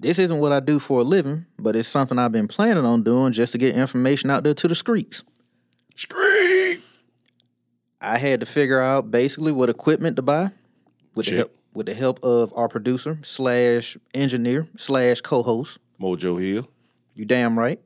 This 0.00 0.18
isn't 0.18 0.40
what 0.40 0.50
I 0.50 0.58
do 0.58 0.80
for 0.80 1.02
a 1.02 1.04
living, 1.04 1.46
but 1.60 1.76
it's 1.76 1.88
something 1.88 2.18
I've 2.18 2.32
been 2.32 2.48
planning 2.48 2.84
on 2.84 3.04
doing 3.04 3.32
just 3.32 3.52
to 3.52 3.58
get 3.58 3.76
information 3.76 4.30
out 4.30 4.42
there 4.42 4.54
to 4.54 4.66
the 4.66 4.74
streets. 4.74 5.22
Scream. 5.94 6.82
I 8.00 8.18
had 8.18 8.40
to 8.40 8.46
figure 8.46 8.80
out 8.80 9.12
basically 9.12 9.52
what 9.52 9.70
equipment 9.70 10.16
to 10.16 10.22
buy 10.22 10.50
with 11.14 11.26
the 11.26 11.36
help 11.36 11.61
with 11.74 11.86
the 11.86 11.94
help 11.94 12.22
of 12.22 12.52
our 12.56 12.68
producer 12.68 13.18
slash 13.22 13.96
engineer 14.14 14.68
slash 14.76 15.20
co-host. 15.20 15.78
Mojo 16.00 16.40
Hill. 16.40 16.68
You 17.14 17.24
damn 17.24 17.58
right. 17.58 17.80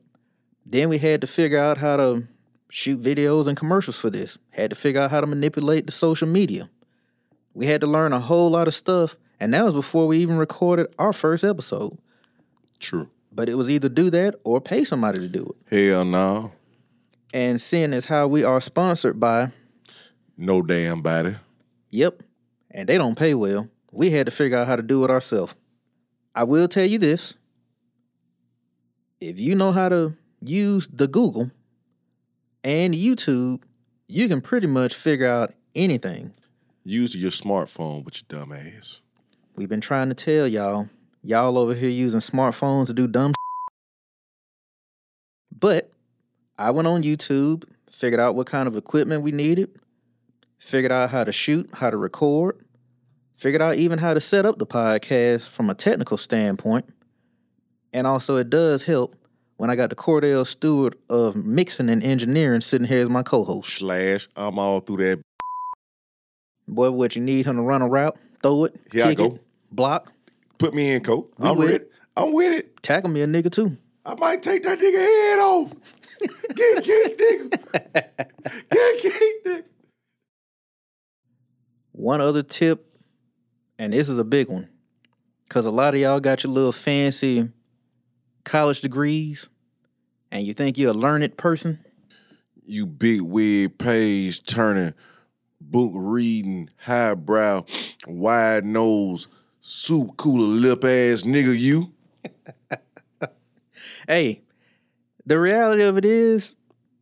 Then 0.65 0.89
we 0.89 0.97
had 0.97 1.21
to 1.21 1.27
figure 1.27 1.59
out 1.59 1.77
how 1.77 1.97
to 1.97 2.27
shoot 2.69 3.01
videos 3.01 3.47
and 3.47 3.55
commercials 3.55 3.99
for 3.99 4.09
this. 4.09 4.37
Had 4.51 4.69
to 4.71 4.75
figure 4.75 5.01
out 5.01 5.11
how 5.11 5.21
to 5.21 5.27
manipulate 5.27 5.85
the 5.85 5.91
social 5.91 6.27
media. 6.27 6.69
We 7.53 7.65
had 7.65 7.81
to 7.81 7.87
learn 7.87 8.13
a 8.13 8.19
whole 8.19 8.51
lot 8.51 8.67
of 8.67 8.75
stuff, 8.75 9.17
and 9.39 9.53
that 9.53 9.63
was 9.63 9.73
before 9.73 10.07
we 10.07 10.17
even 10.19 10.37
recorded 10.37 10.87
our 10.99 11.13
first 11.13 11.43
episode. 11.43 11.97
True. 12.79 13.09
But 13.31 13.49
it 13.49 13.55
was 13.55 13.69
either 13.69 13.89
do 13.89 14.09
that 14.09 14.35
or 14.43 14.59
pay 14.61 14.83
somebody 14.83 15.19
to 15.19 15.27
do 15.27 15.55
it. 15.69 15.89
Hell 15.91 16.05
no. 16.05 16.51
And 17.33 17.59
seeing 17.61 17.93
as 17.93 18.05
how 18.05 18.27
we 18.27 18.43
are 18.43 18.61
sponsored 18.61 19.19
by 19.19 19.51
No 20.37 20.61
damn 20.61 21.01
body. 21.01 21.35
Yep. 21.91 22.23
And 22.71 22.87
they 22.87 22.97
don't 22.97 23.17
pay 23.17 23.33
well. 23.33 23.69
We 23.91 24.11
had 24.11 24.25
to 24.27 24.31
figure 24.31 24.57
out 24.57 24.67
how 24.67 24.75
to 24.75 24.81
do 24.81 25.03
it 25.03 25.09
ourselves. 25.09 25.55
I 26.35 26.43
will 26.43 26.67
tell 26.67 26.85
you 26.85 26.99
this. 26.99 27.33
If 29.19 29.39
you 29.39 29.55
know 29.55 29.71
how 29.71 29.89
to 29.89 30.15
use 30.41 30.87
the 30.87 31.07
Google 31.07 31.49
and 32.63 32.93
YouTube, 32.93 33.63
you 34.07 34.27
can 34.27 34.41
pretty 34.41 34.67
much 34.67 34.93
figure 34.93 35.27
out 35.27 35.53
anything. 35.73 36.33
Use 36.83 37.15
your 37.15 37.31
smartphone 37.31 38.03
with 38.05 38.21
your 38.21 38.39
dumb 38.39 38.53
ass. 38.53 38.99
We've 39.55 39.67
been 39.67 39.81
trying 39.81 40.09
to 40.09 40.15
tell 40.15 40.47
y'all. 40.47 40.89
Y'all 41.23 41.57
over 41.57 41.73
here 41.73 41.89
using 41.89 42.19
smartphones 42.19 42.87
to 42.87 42.93
do 42.93 43.07
dumb 43.07 43.33
But 45.51 45.91
I 46.57 46.71
went 46.71 46.87
on 46.87 47.03
YouTube, 47.03 47.63
figured 47.89 48.21
out 48.21 48.35
what 48.35 48.47
kind 48.47 48.67
of 48.67 48.77
equipment 48.77 49.23
we 49.23 49.31
needed, 49.31 49.71
figured 50.59 50.91
out 50.91 51.09
how 51.09 51.23
to 51.23 51.31
shoot, 51.31 51.69
how 51.73 51.89
to 51.89 51.97
record, 51.97 52.63
figured 53.37 53.61
out 53.61 53.75
even 53.75 53.99
how 53.99 54.13
to 54.13 54.19
set 54.21 54.45
up 54.45 54.57
the 54.57 54.65
podcast 54.65 55.47
from 55.47 55.69
a 55.69 55.73
technical 55.75 56.17
standpoint. 56.17 56.85
And 57.93 58.05
also, 58.05 58.35
it 58.35 58.49
does 58.49 58.83
help 58.83 59.15
when 59.55 59.69
I 59.69 59.75
got 59.75 59.89
the 59.89 59.95
Kordell 59.95 60.45
Stewart 60.45 60.95
of 61.09 61.35
mixing 61.35 61.89
and 61.89 62.03
engineering 62.03 62.61
sitting 62.61 62.87
here 62.87 63.01
as 63.01 63.09
my 63.09 63.23
co 63.23 63.43
host. 63.43 63.69
Slash. 63.77 64.27
I'm 64.35 64.59
all 64.59 64.81
through 64.81 64.97
that. 64.97 65.21
Boy, 66.67 66.91
what 66.91 67.15
you 67.15 67.21
need 67.21 67.45
him 67.45 67.55
to 67.55 67.61
run 67.61 67.81
a 67.81 67.87
route, 67.87 68.17
throw 68.43 68.65
it, 68.65 68.75
Here 68.91 69.05
I 69.05 69.07
kick 69.09 69.17
go. 69.19 69.25
it, 69.35 69.41
block, 69.71 70.11
Put 70.57 70.73
me 70.73 70.91
in, 70.91 71.01
coat. 71.03 71.31
We 71.37 71.47
I'm 71.47 71.55
with 71.55 71.67
with 71.71 71.81
it. 71.81 71.91
I'm 72.17 72.33
with 72.33 72.51
it. 72.59 72.81
tackle 72.83 73.09
me 73.09 73.21
a 73.21 73.27
nigga 73.27 73.49
too. 73.51 73.77
I 74.05 74.15
might 74.15 74.41
take 74.43 74.63
that 74.63 74.79
nigga 74.79 74.97
head 74.97 75.39
off. 75.39 75.71
get 76.55 76.83
kicked, 76.83 77.21
nigga. 77.21 78.27
Get 78.71 78.99
kicked, 79.01 79.45
nigga. 79.47 79.63
One 81.93 82.21
other 82.21 82.43
tip, 82.43 82.85
and 83.79 83.93
this 83.93 84.09
is 84.09 84.17
a 84.17 84.23
big 84.23 84.49
one, 84.49 84.69
because 85.47 85.65
a 85.65 85.71
lot 85.71 85.93
of 85.93 85.99
y'all 85.99 86.19
got 86.19 86.43
your 86.43 86.51
little 86.51 86.71
fancy 86.71 87.49
college 88.43 88.81
degrees, 88.81 89.47
and 90.31 90.45
you 90.45 90.53
think 90.53 90.77
you're 90.77 90.91
a 90.91 90.93
learned 90.93 91.37
person. 91.37 91.83
You 92.65 92.85
big 92.85 93.21
wig 93.21 93.77
page 93.77 94.43
turning, 94.43 94.93
book 95.61 95.91
reading, 95.95 96.69
highbrow, 96.77 97.65
wide 98.07 98.65
nose, 98.65 99.27
soup 99.61 100.17
cooler 100.17 100.47
lip 100.47 100.83
ass 100.83 101.23
nigga. 101.23 101.57
You. 101.57 101.93
Hey, 104.09 104.43
the 105.25 105.37
reality 105.37 105.83
of 105.83 105.97
it 105.97 106.05
is, 106.05 106.55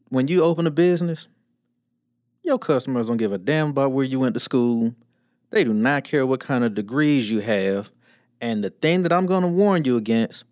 when 0.10 0.28
you 0.28 0.42
open 0.42 0.66
a 0.66 0.72
business, 0.72 1.28
your 2.42 2.58
customers 2.58 3.06
don't 3.06 3.18
give 3.18 3.32
a 3.32 3.38
damn 3.38 3.70
about 3.70 3.92
where 3.92 4.06
you 4.06 4.20
went 4.20 4.34
to 4.34 4.40
school. 4.40 4.96
They 5.56 5.63
do 5.63 5.74
not 5.74 6.04
care 6.04 6.26
what 6.26 6.41
kind 6.41 6.65
of 6.65 6.76
degrees 6.76 7.32
you 7.32 7.39
have. 7.39 7.89
And 8.41 8.62
the 8.62 8.72
thing 8.72 9.04
that 9.04 9.13
I'm 9.13 9.26
going 9.26 9.44
to 9.44 9.48
warn 9.48 9.86
you 9.86 9.96
against 9.96 10.44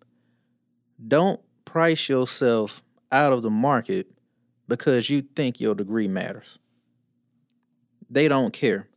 don't 1.06 1.38
price 1.66 2.08
yourself 2.08 2.82
out 3.12 3.34
of 3.34 3.42
the 3.42 3.50
market 3.50 4.06
because 4.66 5.10
you 5.10 5.20
think 5.20 5.60
your 5.60 5.74
degree 5.74 6.08
matters. 6.08 6.58
They 8.08 8.28
don't 8.28 8.54
care. 8.54 8.88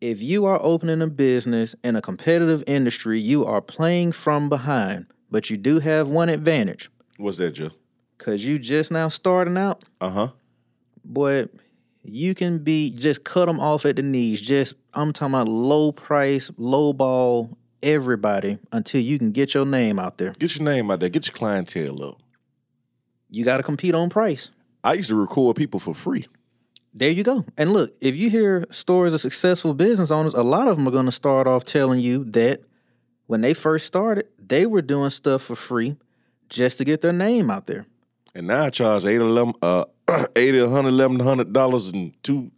If 0.00 0.22
you 0.22 0.46
are 0.46 0.58
opening 0.62 1.02
a 1.02 1.08
business 1.08 1.74
in 1.84 1.94
a 1.94 2.00
competitive 2.00 2.64
industry, 2.66 3.20
you 3.20 3.44
are 3.44 3.60
playing 3.60 4.12
from 4.12 4.48
behind, 4.48 5.08
but 5.30 5.50
you 5.50 5.58
do 5.58 5.78
have 5.80 6.08
one 6.08 6.30
advantage 6.30 6.90
What's 7.18 7.36
that, 7.36 7.50
Joe? 7.50 7.70
because 8.16 8.46
you 8.46 8.58
just 8.58 8.90
now 8.90 9.08
starting 9.08 9.58
out. 9.58 9.84
Uh 10.00 10.10
huh. 10.10 10.28
Boy, 11.04 11.48
you 12.02 12.34
can 12.34 12.60
be 12.60 12.94
just 12.94 13.24
cut 13.24 13.44
them 13.44 13.60
off 13.60 13.84
at 13.84 13.96
the 13.96 14.02
knees. 14.02 14.40
Just 14.40 14.74
I'm 14.94 15.12
talking 15.12 15.34
about 15.34 15.48
low 15.48 15.92
price, 15.92 16.50
low 16.56 16.92
ball, 16.92 17.56
everybody 17.82 18.58
until 18.72 19.00
you 19.00 19.18
can 19.18 19.32
get 19.32 19.54
your 19.54 19.66
name 19.66 19.98
out 19.98 20.18
there. 20.18 20.32
Get 20.38 20.56
your 20.56 20.64
name 20.64 20.90
out 20.90 21.00
there. 21.00 21.08
Get 21.08 21.26
your 21.26 21.34
clientele 21.34 22.02
up. 22.02 22.20
You 23.30 23.44
got 23.44 23.58
to 23.58 23.62
compete 23.62 23.94
on 23.94 24.10
price. 24.10 24.50
I 24.82 24.94
used 24.94 25.08
to 25.08 25.16
record 25.16 25.56
people 25.56 25.80
for 25.80 25.94
free. 25.94 26.26
There 26.92 27.10
you 27.10 27.24
go. 27.24 27.44
And 27.58 27.72
look, 27.72 27.92
if 28.00 28.16
you 28.16 28.30
hear 28.30 28.66
stories 28.70 29.14
of 29.14 29.20
successful 29.20 29.74
business 29.74 30.10
owners, 30.10 30.34
a 30.34 30.42
lot 30.42 30.68
of 30.68 30.76
them 30.76 30.86
are 30.86 30.92
going 30.92 31.06
to 31.06 31.12
start 31.12 31.46
off 31.46 31.64
telling 31.64 32.00
you 32.00 32.24
that 32.26 32.60
when 33.26 33.40
they 33.40 33.54
first 33.54 33.86
started, 33.86 34.28
they 34.38 34.66
were 34.66 34.82
doing 34.82 35.10
stuff 35.10 35.42
for 35.42 35.56
free 35.56 35.96
just 36.48 36.78
to 36.78 36.84
get 36.84 37.00
their 37.00 37.12
name 37.12 37.50
out 37.50 37.66
there. 37.66 37.86
And 38.34 38.46
now 38.46 38.66
I 38.66 38.70
charge 38.70 39.04
uh 39.04 39.84
eighty, 40.36 40.58
a 40.58 40.68
hundred, 40.68 40.90
eleven 40.90 41.20
hundred 41.20 41.52
dollars 41.52 41.88
and 41.90 42.12
two. 42.22 42.50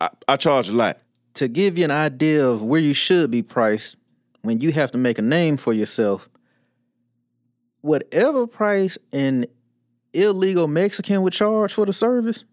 I, 0.00 0.10
I 0.26 0.36
charge 0.36 0.68
a 0.68 0.72
lot. 0.72 0.98
To 1.34 1.48
give 1.48 1.78
you 1.78 1.84
an 1.84 1.90
idea 1.90 2.46
of 2.46 2.62
where 2.62 2.80
you 2.80 2.92
should 2.92 3.30
be 3.30 3.42
priced 3.42 3.96
when 4.42 4.60
you 4.60 4.72
have 4.72 4.92
to 4.92 4.98
make 4.98 5.18
a 5.18 5.22
name 5.22 5.56
for 5.56 5.72
yourself, 5.72 6.28
whatever 7.80 8.46
price 8.46 8.98
an 9.12 9.46
illegal 10.12 10.66
Mexican 10.66 11.22
would 11.22 11.32
charge 11.32 11.72
for 11.72 11.86
the 11.86 11.92
service, 11.92 12.44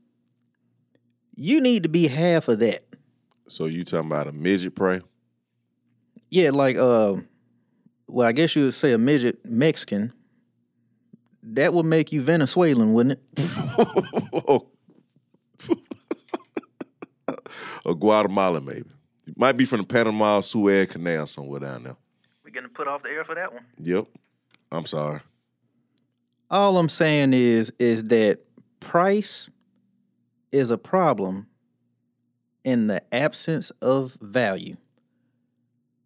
you 1.35 1.61
need 1.61 1.83
to 1.83 1.89
be 1.89 2.07
half 2.07 2.47
of 2.47 2.59
that. 2.59 2.85
So 3.47 3.65
you 3.65 3.83
talking 3.83 4.07
about 4.07 4.27
a 4.27 4.31
midget 4.31 4.75
prey? 4.75 5.01
Yeah, 6.29 6.51
like 6.51 6.77
uh 6.77 7.15
well, 8.07 8.27
I 8.27 8.31
guess 8.31 8.55
you 8.55 8.65
would 8.65 8.73
say 8.73 8.93
a 8.93 8.97
midget 8.97 9.45
Mexican. 9.45 10.13
That 11.43 11.73
would 11.73 11.85
make 11.85 12.11
you 12.11 12.21
Venezuelan, 12.21 12.93
wouldn't 12.93 13.19
it? 13.37 14.61
or 17.85 17.95
Guatemala, 17.95 18.61
maybe. 18.61 18.89
It 19.27 19.37
might 19.37 19.57
be 19.57 19.65
from 19.65 19.79
the 19.79 19.85
Panama 19.85 20.39
Suez 20.41 20.89
Canal 20.91 21.27
somewhere 21.27 21.59
down 21.59 21.83
there. 21.83 21.95
We're 22.43 22.51
gonna 22.51 22.69
put 22.69 22.87
off 22.87 23.03
the 23.03 23.09
air 23.09 23.25
for 23.25 23.35
that 23.35 23.53
one. 23.53 23.65
Yep. 23.81 24.07
I'm 24.71 24.85
sorry. 24.85 25.21
All 26.49 26.77
I'm 26.77 26.89
saying 26.89 27.33
is 27.33 27.71
is 27.77 28.03
that 28.05 28.39
price 28.79 29.49
is 30.51 30.71
a 30.71 30.77
problem 30.77 31.47
in 32.63 32.87
the 32.87 33.01
absence 33.13 33.69
of 33.81 34.17
value. 34.21 34.75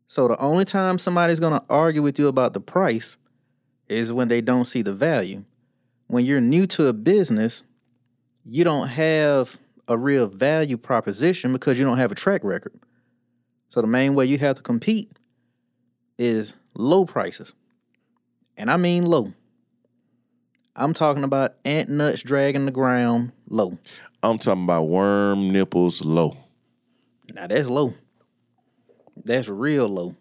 So 0.07 0.27
the 0.27 0.37
only 0.39 0.65
time 0.65 0.99
somebody's 0.99 1.39
going 1.39 1.57
to 1.57 1.65
argue 1.69 2.01
with 2.01 2.19
you 2.19 2.27
about 2.27 2.53
the 2.53 2.59
price 2.59 3.15
is 3.87 4.11
when 4.11 4.27
they 4.27 4.41
don't 4.41 4.65
see 4.65 4.81
the 4.81 4.93
value. 4.93 5.45
When 6.07 6.25
you're 6.25 6.41
new 6.41 6.67
to 6.67 6.87
a 6.87 6.93
business, 6.93 7.63
you 8.43 8.63
don't 8.63 8.89
have 8.89 9.57
a 9.91 9.97
real 9.97 10.27
value 10.27 10.77
proposition 10.77 11.53
because 11.53 11.77
you 11.77 11.85
don't 11.85 11.97
have 11.97 12.11
a 12.11 12.15
track 12.15 12.43
record. 12.43 12.73
So 13.69 13.81
the 13.81 13.87
main 13.87 14.15
way 14.15 14.25
you 14.25 14.37
have 14.37 14.55
to 14.57 14.61
compete 14.61 15.11
is 16.17 16.53
low 16.73 17.05
prices. 17.05 17.53
And 18.57 18.69
I 18.69 18.77
mean 18.77 19.05
low. 19.05 19.33
I'm 20.75 20.93
talking 20.93 21.23
about 21.23 21.55
ant 21.65 21.89
nuts 21.89 22.23
dragging 22.23 22.65
the 22.65 22.71
ground 22.71 23.33
low. 23.47 23.77
I'm 24.23 24.37
talking 24.37 24.63
about 24.63 24.83
worm 24.83 25.51
nipples 25.51 26.03
low. 26.03 26.37
Now 27.33 27.47
that's 27.47 27.67
low. 27.67 27.93
That's 29.23 29.47
real 29.49 29.87
low. 29.87 30.15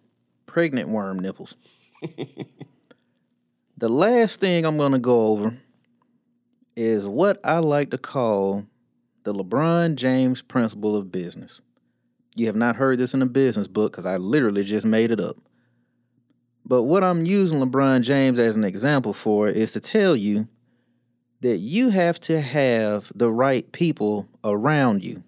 Pregnant 0.46 0.88
worm 0.88 1.18
nipples. 1.18 1.54
the 3.76 3.88
last 3.88 4.40
thing 4.40 4.64
I'm 4.64 4.76
going 4.76 4.92
to 4.92 4.98
go 4.98 5.28
over 5.28 5.56
is 6.76 7.06
what 7.06 7.38
I 7.44 7.58
like 7.58 7.90
to 7.90 7.98
call 7.98 8.64
the 9.24 9.34
LeBron 9.34 9.96
James 9.96 10.42
principle 10.42 10.96
of 10.96 11.12
business. 11.12 11.60
You 12.36 12.46
have 12.46 12.56
not 12.56 12.76
heard 12.76 12.98
this 12.98 13.14
in 13.14 13.22
a 13.22 13.26
business 13.26 13.66
book 13.66 13.92
because 13.92 14.06
I 14.06 14.16
literally 14.16 14.64
just 14.64 14.86
made 14.86 15.10
it 15.10 15.20
up. 15.20 15.36
But 16.64 16.84
what 16.84 17.02
I'm 17.02 17.24
using 17.24 17.58
LeBron 17.58 18.02
James 18.02 18.38
as 18.38 18.56
an 18.56 18.64
example 18.64 19.12
for 19.12 19.48
is 19.48 19.72
to 19.72 19.80
tell 19.80 20.14
you 20.14 20.48
that 21.40 21.58
you 21.58 21.90
have 21.90 22.20
to 22.20 22.40
have 22.40 23.10
the 23.14 23.32
right 23.32 23.70
people 23.72 24.28
around 24.44 25.02
you. 25.02 25.22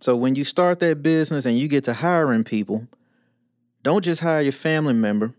So 0.00 0.16
when 0.16 0.34
you 0.34 0.44
start 0.44 0.80
that 0.80 1.02
business 1.02 1.46
and 1.46 1.58
you 1.58 1.68
get 1.68 1.84
to 1.84 1.94
hiring 1.94 2.44
people, 2.44 2.86
don't 3.82 4.04
just 4.04 4.22
hire 4.22 4.42
your 4.42 4.52
family 4.52 4.94
member 4.94 5.34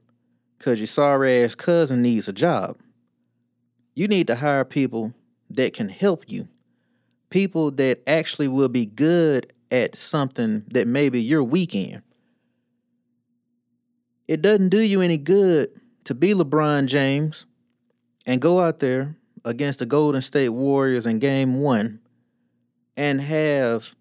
because 0.58 0.80
your 0.80 0.88
sorry 0.88 1.43
ass 1.43 1.56
cousin 1.56 2.01
needs 2.01 2.27
a 2.27 2.34
job. 2.34 2.77
You 3.95 4.08
need 4.08 4.27
to 4.27 4.36
hire 4.36 4.65
people 4.65 5.13
that 5.49 5.73
can 5.73 5.89
help 5.89 6.25
you, 6.27 6.47
people 7.31 7.71
that 7.71 8.03
actually 8.05 8.47
will 8.47 8.69
be 8.69 8.85
good 8.85 9.51
at 9.71 9.95
something 9.95 10.63
that 10.67 10.87
maybe 10.87 11.19
you're 11.19 11.43
weak 11.43 11.73
in. 11.73 12.03
It 14.27 14.41
doesn't 14.41 14.69
do 14.69 14.79
you 14.79 15.01
any 15.01 15.17
good 15.17 15.69
to 16.03 16.13
be 16.13 16.33
LeBron 16.33 16.85
James 16.85 17.47
and 18.25 18.41
go 18.41 18.59
out 18.59 18.79
there 18.79 19.17
against 19.43 19.79
the 19.79 19.85
Golden 19.85 20.21
State 20.21 20.49
Warriors 20.49 21.05
in 21.05 21.19
game 21.19 21.59
one 21.59 21.99
and 22.95 23.19
have 23.21 23.95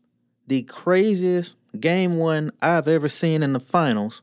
the 0.47 0.65
craziest 0.65 1.55
game 1.79 2.17
one 2.17 2.51
I've 2.61 2.89
ever 2.89 3.09
seen 3.09 3.43
in 3.43 3.53
the 3.53 3.61
finals 3.61 4.23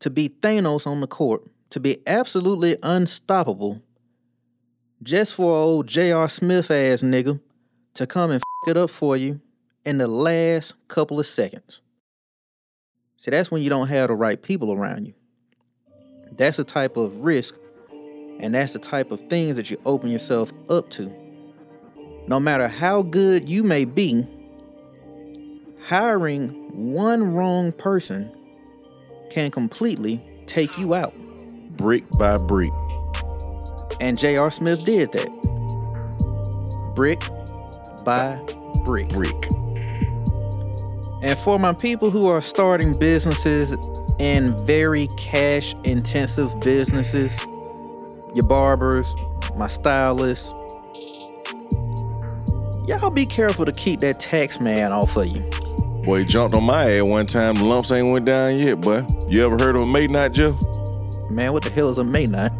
to 0.00 0.10
be 0.10 0.28
Thanos 0.28 0.86
on 0.86 1.00
the 1.00 1.06
court, 1.06 1.44
to 1.70 1.80
be 1.80 1.98
absolutely 2.06 2.76
unstoppable, 2.82 3.82
just 5.02 5.34
for 5.34 5.52
old 5.52 5.86
J.R. 5.86 6.28
Smith 6.28 6.70
ass 6.70 7.02
nigga 7.02 7.40
to 7.94 8.06
come 8.06 8.30
and 8.30 8.40
f 8.40 8.70
it 8.70 8.76
up 8.76 8.90
for 8.90 9.16
you 9.16 9.40
in 9.84 9.98
the 9.98 10.08
last 10.08 10.74
couple 10.88 11.20
of 11.20 11.26
seconds. 11.26 11.80
See, 13.16 13.30
that's 13.30 13.50
when 13.50 13.62
you 13.62 13.70
don't 13.70 13.88
have 13.88 14.08
the 14.08 14.14
right 14.14 14.42
people 14.42 14.72
around 14.72 15.06
you. 15.06 15.14
That's 16.32 16.56
the 16.56 16.64
type 16.64 16.96
of 16.96 17.20
risk 17.20 17.54
and 18.40 18.54
that's 18.54 18.72
the 18.72 18.78
type 18.78 19.10
of 19.10 19.20
things 19.22 19.56
that 19.56 19.70
you 19.70 19.80
open 19.84 20.10
yourself 20.10 20.52
up 20.68 20.90
to. 20.90 21.12
No 22.26 22.40
matter 22.40 22.68
how 22.68 23.02
good 23.02 23.48
you 23.48 23.62
may 23.62 23.84
be, 23.84 24.26
hiring 25.84 26.48
one 26.72 27.32
wrong 27.34 27.72
person 27.72 28.30
can 29.30 29.50
completely 29.50 30.22
take 30.46 30.76
you 30.78 30.94
out. 30.94 31.14
Brick 31.76 32.08
by 32.18 32.36
brick. 32.38 32.72
And 34.00 34.18
J.R. 34.18 34.50
Smith 34.50 34.84
did 34.84 35.12
that. 35.12 35.30
Brick 36.94 37.22
by 38.04 38.40
brick. 38.84 39.08
Brick. 39.08 39.48
And 41.22 41.38
for 41.38 41.58
my 41.58 41.72
people 41.72 42.10
who 42.10 42.26
are 42.26 42.42
starting 42.42 42.96
businesses 42.98 43.76
and 44.20 44.58
very 44.60 45.08
cash 45.16 45.74
intensive 45.84 46.60
businesses, 46.60 47.38
your 48.34 48.46
barbers, 48.46 49.14
my 49.56 49.66
stylists, 49.66 50.50
y'all 52.86 53.10
be 53.10 53.24
careful 53.24 53.64
to 53.64 53.72
keep 53.72 54.00
that 54.00 54.20
tax 54.20 54.60
man 54.60 54.92
off 54.92 55.16
of 55.16 55.26
you. 55.26 55.40
Boy, 56.04 56.18
he 56.18 56.24
jumped 56.26 56.54
on 56.54 56.64
my 56.64 56.82
head 56.82 57.04
one 57.04 57.24
time. 57.24 57.54
The 57.54 57.64
lumps 57.64 57.90
ain't 57.90 58.10
went 58.10 58.26
down 58.26 58.58
yet, 58.58 58.82
boy. 58.82 59.06
You 59.26 59.42
ever 59.46 59.56
heard 59.58 59.76
of 59.76 59.82
a 59.82 59.86
May 59.86 60.06
not, 60.06 60.32
Jeff? 60.32 60.52
Man, 61.30 61.54
what 61.54 61.62
the 61.62 61.70
hell 61.70 61.88
is 61.88 61.96
a 61.96 62.04
May 62.04 62.26
not? 62.26 62.52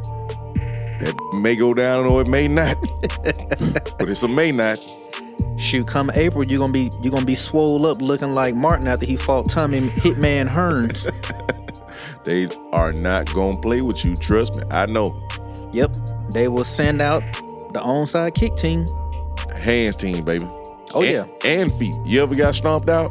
That 1.01 1.15
may 1.35 1.55
go 1.55 1.75
down 1.75 2.07
or 2.07 2.23
it 2.23 2.29
may 2.29 2.49
not. 2.49 2.81
but 3.99 4.09
it's 4.09 4.23
a 4.23 4.29
may 4.29 4.53
not. 4.53 4.79
Shoot, 5.65 5.87
come 5.89 6.11
April, 6.15 6.45
you're 6.45 6.59
gonna 6.59 6.73
be 6.73 6.91
you're 7.01 7.11
gonna 7.11 7.25
be 7.25 7.35
swole 7.35 7.87
up 7.87 8.03
looking 8.03 8.33
like 8.35 8.55
Martin 8.55 8.87
after 8.87 9.07
he 9.07 9.17
fought 9.17 9.49
Tommy 9.49 9.81
Hitman 9.89 10.47
Hearns. 10.49 11.11
They 12.25 12.49
are 12.73 12.91
not 12.93 13.31
gonna 13.35 13.59
play 13.59 13.83
with 13.83 14.03
you. 14.03 14.17
Trust 14.17 14.57
me. 14.57 14.63
I 14.71 14.87
know. 14.87 15.15
yep. 15.73 15.95
They 16.33 16.49
will 16.49 16.65
send 16.65 17.03
out 17.03 17.23
the 17.75 17.81
onside 17.81 18.35
kick 18.35 18.57
team. 18.57 18.87
Hands 19.55 19.95
team, 19.95 20.25
baby. 20.25 20.47
Oh 20.95 21.03
And- 21.03 21.11
yeah. 21.11 21.25
And 21.45 21.71
feet. 21.71 21.95
You 22.07 22.23
ever 22.23 22.35
got 22.35 22.55
stomped 22.55 22.89
out? 22.89 23.11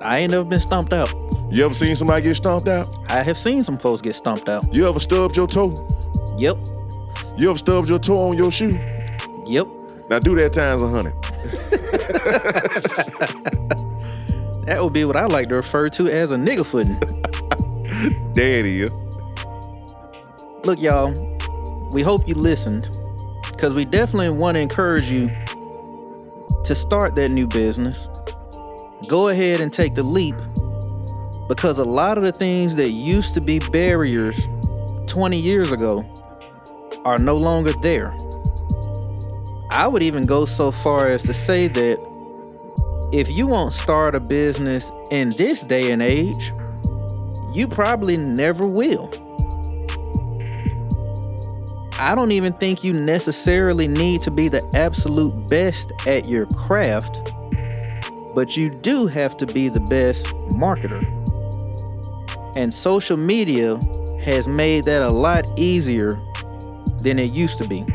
I 0.00 0.18
ain't 0.20 0.30
never 0.30 0.44
been 0.44 0.60
stomped 0.60 0.92
out. 0.92 1.12
You 1.50 1.64
ever 1.64 1.74
seen 1.74 1.96
somebody 1.96 2.22
get 2.22 2.36
stomped 2.36 2.68
out? 2.68 2.88
I 3.10 3.20
have 3.24 3.36
seen 3.36 3.64
some 3.64 3.78
folks 3.78 4.00
get 4.00 4.14
stomped 4.14 4.48
out. 4.48 4.72
You 4.72 4.88
ever 4.88 5.00
stubbed 5.00 5.36
your 5.36 5.48
toe? 5.48 5.74
Yep. 6.38 6.56
You 7.36 7.50
ever 7.50 7.58
stubbed 7.58 7.88
your 7.88 7.98
toe 7.98 8.28
on 8.30 8.36
your 8.36 8.52
shoe? 8.52 8.78
Yep. 9.46 9.66
Now 10.08 10.18
do 10.18 10.34
that 10.36 10.52
times 10.52 10.82
a 10.82 10.88
hundred. 10.88 11.14
That 14.64 14.80
would 14.80 14.92
be 14.92 15.04
what 15.04 15.16
I 15.16 15.26
like 15.26 15.48
to 15.48 15.56
refer 15.56 15.88
to 15.90 16.06
as 16.06 16.30
a 16.30 16.36
nigga 16.36 16.64
footing. 16.64 16.98
There 18.34 18.60
it 18.60 18.64
is. 18.64 18.90
Look, 20.64 20.80
y'all, 20.80 21.12
we 21.92 22.00
hope 22.00 22.26
you 22.26 22.34
listened 22.34 22.88
because 23.50 23.74
we 23.74 23.84
definitely 23.84 24.30
want 24.30 24.56
to 24.56 24.60
encourage 24.60 25.10
you 25.10 25.28
to 26.64 26.74
start 26.74 27.14
that 27.16 27.28
new 27.28 27.46
business. 27.46 28.08
Go 29.06 29.28
ahead 29.28 29.60
and 29.60 29.70
take 29.70 29.94
the 29.94 30.02
leap 30.02 30.34
because 31.48 31.76
a 31.76 31.84
lot 31.84 32.16
of 32.16 32.24
the 32.24 32.32
things 32.32 32.76
that 32.76 32.90
used 32.90 33.34
to 33.34 33.42
be 33.42 33.58
barriers 33.58 34.48
20 35.06 35.36
years 35.36 35.70
ago 35.70 36.02
are 37.04 37.18
no 37.18 37.36
longer 37.36 37.72
there. 37.82 38.16
I 39.72 39.88
would 39.88 40.02
even 40.02 40.26
go 40.26 40.44
so 40.44 40.70
far 40.70 41.08
as 41.08 41.22
to 41.22 41.32
say 41.32 41.66
that 41.66 41.98
if 43.10 43.30
you 43.30 43.46
won't 43.46 43.72
start 43.72 44.14
a 44.14 44.20
business 44.20 44.92
in 45.10 45.30
this 45.30 45.62
day 45.62 45.90
and 45.92 46.02
age, 46.02 46.52
you 47.54 47.66
probably 47.66 48.18
never 48.18 48.66
will. 48.66 49.10
I 51.98 52.14
don't 52.14 52.32
even 52.32 52.52
think 52.52 52.84
you 52.84 52.92
necessarily 52.92 53.88
need 53.88 54.20
to 54.22 54.30
be 54.30 54.48
the 54.48 54.62
absolute 54.74 55.48
best 55.48 55.90
at 56.06 56.28
your 56.28 56.44
craft, 56.48 57.32
but 58.34 58.58
you 58.58 58.68
do 58.68 59.06
have 59.06 59.38
to 59.38 59.46
be 59.46 59.70
the 59.70 59.80
best 59.80 60.26
marketer. 60.50 61.02
And 62.56 62.74
social 62.74 63.16
media 63.16 63.80
has 64.20 64.46
made 64.46 64.84
that 64.84 65.00
a 65.00 65.10
lot 65.10 65.50
easier 65.58 66.20
than 66.98 67.18
it 67.18 67.32
used 67.32 67.56
to 67.56 67.66
be. 67.66 67.86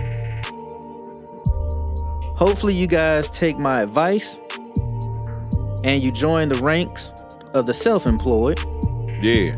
Hopefully, 2.38 2.74
you 2.74 2.88
guys 2.88 3.30
take 3.30 3.58
my 3.58 3.82
advice 3.82 4.38
and 5.84 6.04
you 6.04 6.12
join 6.12 6.50
the 6.50 6.60
ranks 6.62 7.12
of 7.54 7.66
the 7.66 7.74
self 7.74 8.06
employed. 8.06 8.60
Yeah. 9.22 9.56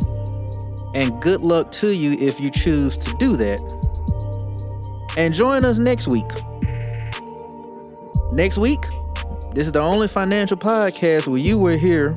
And 0.94 1.22
good 1.22 1.42
luck 1.42 1.72
to 1.74 1.94
you 1.94 2.14
if 2.26 2.40
you 2.40 2.50
choose 2.50 2.98
to 2.98 3.14
do 3.18 3.36
that. 3.38 3.60
And 5.18 5.34
join 5.34 5.66
us 5.66 5.78
next 5.78 6.08
week. 6.08 6.30
Next 8.32 8.58
week, 8.58 8.86
this 9.54 9.66
is 9.66 9.72
the 9.72 9.82
only 9.82 10.08
financial 10.08 10.56
podcast 10.56 11.28
where 11.28 11.40
you 11.40 11.58
will 11.58 11.78
hear 11.78 12.12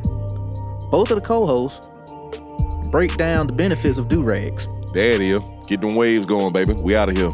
both 0.91 1.11
of 1.11 1.17
the 1.17 1.23
co 1.23 1.47
hosts 1.47 1.91
break 2.91 3.17
down 3.17 3.47
the 3.47 3.53
benefits 3.53 3.99
of 3.99 4.09
do 4.09 4.23
rags. 4.23 4.69
There 4.93 5.13
it 5.13 5.21
is. 5.21 5.41
Get 5.67 5.81
them 5.81 5.97
waves 5.97 6.27
going, 6.27 6.53
baby. 6.53 6.75
We 6.75 6.95
out 6.95 7.09
of 7.09 7.17
here. 7.17 7.33